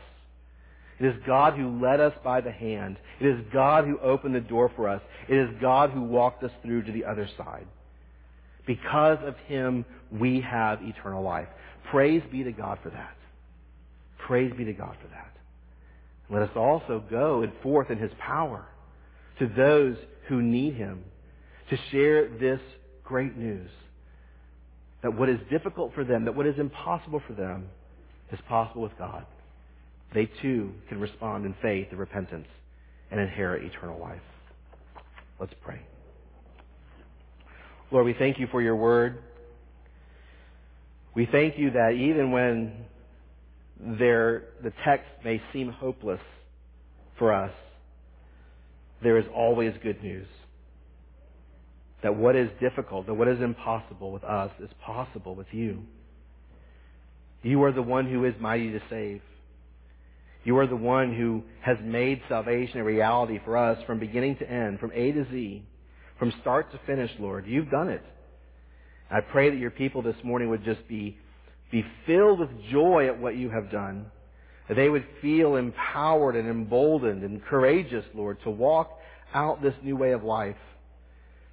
[1.00, 2.98] It is God who led us by the hand.
[3.20, 5.02] It is God who opened the door for us.
[5.30, 7.68] It is God who walked us through to the other side.
[8.66, 11.48] Because of him, we have eternal life.
[11.92, 13.16] Praise be to God for that.
[14.18, 15.32] Praise be to God for that.
[16.30, 18.66] Let us also go and forth in his power
[19.40, 19.96] to those
[20.28, 21.04] who need him
[21.70, 22.60] to share this
[23.04, 23.70] great news.
[25.04, 27.70] That what is difficult for them, that what is impossible for them,
[28.32, 29.26] is possible with God.
[30.14, 32.48] They too can respond in faith and repentance
[33.12, 34.22] and inherit eternal life.
[35.40, 35.82] Let's pray.
[37.92, 39.20] Lord, we thank you for your word.
[41.16, 42.86] We thank you that even when
[43.80, 46.22] there, the text may seem hopeless
[47.18, 47.52] for us,
[49.02, 50.28] there is always good news.
[52.04, 55.84] That what is difficult, that what is impossible with us is possible with you.
[57.44, 59.22] You are the one who is mighty to save.
[60.44, 64.50] You are the one who has made salvation a reality for us from beginning to
[64.50, 65.64] end, from A to Z,
[66.20, 67.46] from start to finish, Lord.
[67.48, 68.04] You've done it.
[69.10, 71.18] I pray that your people this morning would just be,
[71.72, 74.08] be filled with joy at what you have done.
[74.68, 79.00] That they would feel empowered and emboldened and courageous, Lord, to walk
[79.34, 80.58] out this new way of life.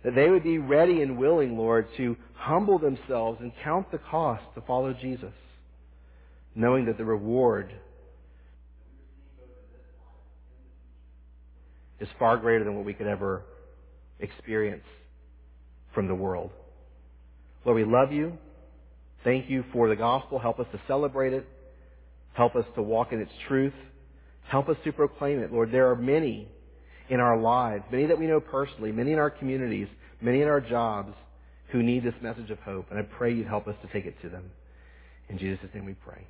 [0.04, 4.42] That they would be ready and willing, Lord, to humble themselves and count the cost
[4.54, 5.32] to follow Jesus,
[6.54, 7.72] knowing that the reward
[12.00, 13.42] is far greater than what we could ever
[14.20, 14.84] experience
[15.94, 16.50] from the world.
[17.64, 18.36] Lord, we love you.
[19.22, 20.38] Thank you for the gospel.
[20.38, 21.46] Help us to celebrate it.
[22.34, 23.72] Help us to walk in its truth.
[24.48, 25.52] Help us to proclaim it.
[25.52, 26.48] Lord, there are many
[27.08, 29.88] in our lives, many that we know personally, many in our communities,
[30.20, 31.14] many in our jobs
[31.68, 32.86] who need this message of hope.
[32.90, 34.50] And I pray you'd help us to take it to them.
[35.28, 36.26] In Jesus' name we pray.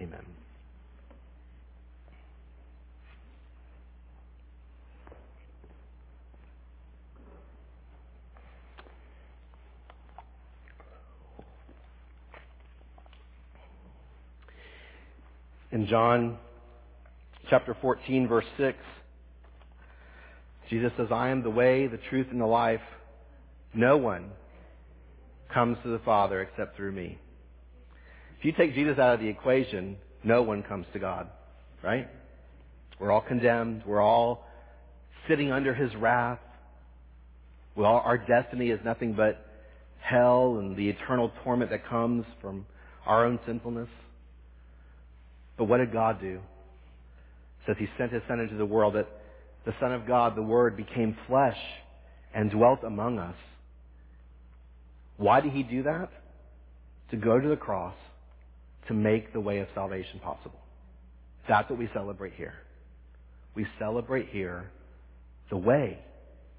[0.00, 0.45] Amen.
[15.72, 16.38] In John
[17.50, 18.78] chapter 14, verse 6,
[20.70, 22.80] Jesus says, I am the way, the truth, and the life.
[23.74, 24.30] No one
[25.52, 27.18] comes to the Father except through me.
[28.38, 31.28] If you take Jesus out of the equation, no one comes to God,
[31.82, 32.08] right?
[33.00, 33.82] We're all condemned.
[33.86, 34.46] We're all
[35.28, 36.38] sitting under his wrath.
[37.74, 39.44] Well, our destiny is nothing but
[40.00, 42.66] hell and the eternal torment that comes from
[43.04, 43.88] our own sinfulness.
[45.56, 46.34] But what did God do?
[46.36, 49.08] It says he sent his son into the world that
[49.64, 51.58] the Son of God, the Word, became flesh
[52.32, 53.34] and dwelt among us.
[55.16, 56.10] Why did he do that?
[57.10, 57.94] To go to the cross
[58.88, 60.60] to make the way of salvation possible.
[61.48, 62.54] That's what we celebrate here.
[63.54, 64.70] We celebrate here
[65.50, 65.98] the way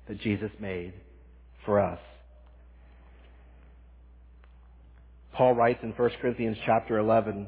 [0.07, 0.93] that Jesus made
[1.65, 1.99] for us.
[5.33, 7.47] Paul writes in 1 Corinthians chapter 11,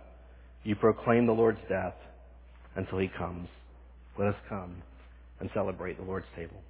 [0.63, 1.95] you proclaim the Lord's death
[2.75, 3.47] until he comes.
[4.17, 4.81] Let us come
[5.39, 6.61] and celebrate the Lord's table.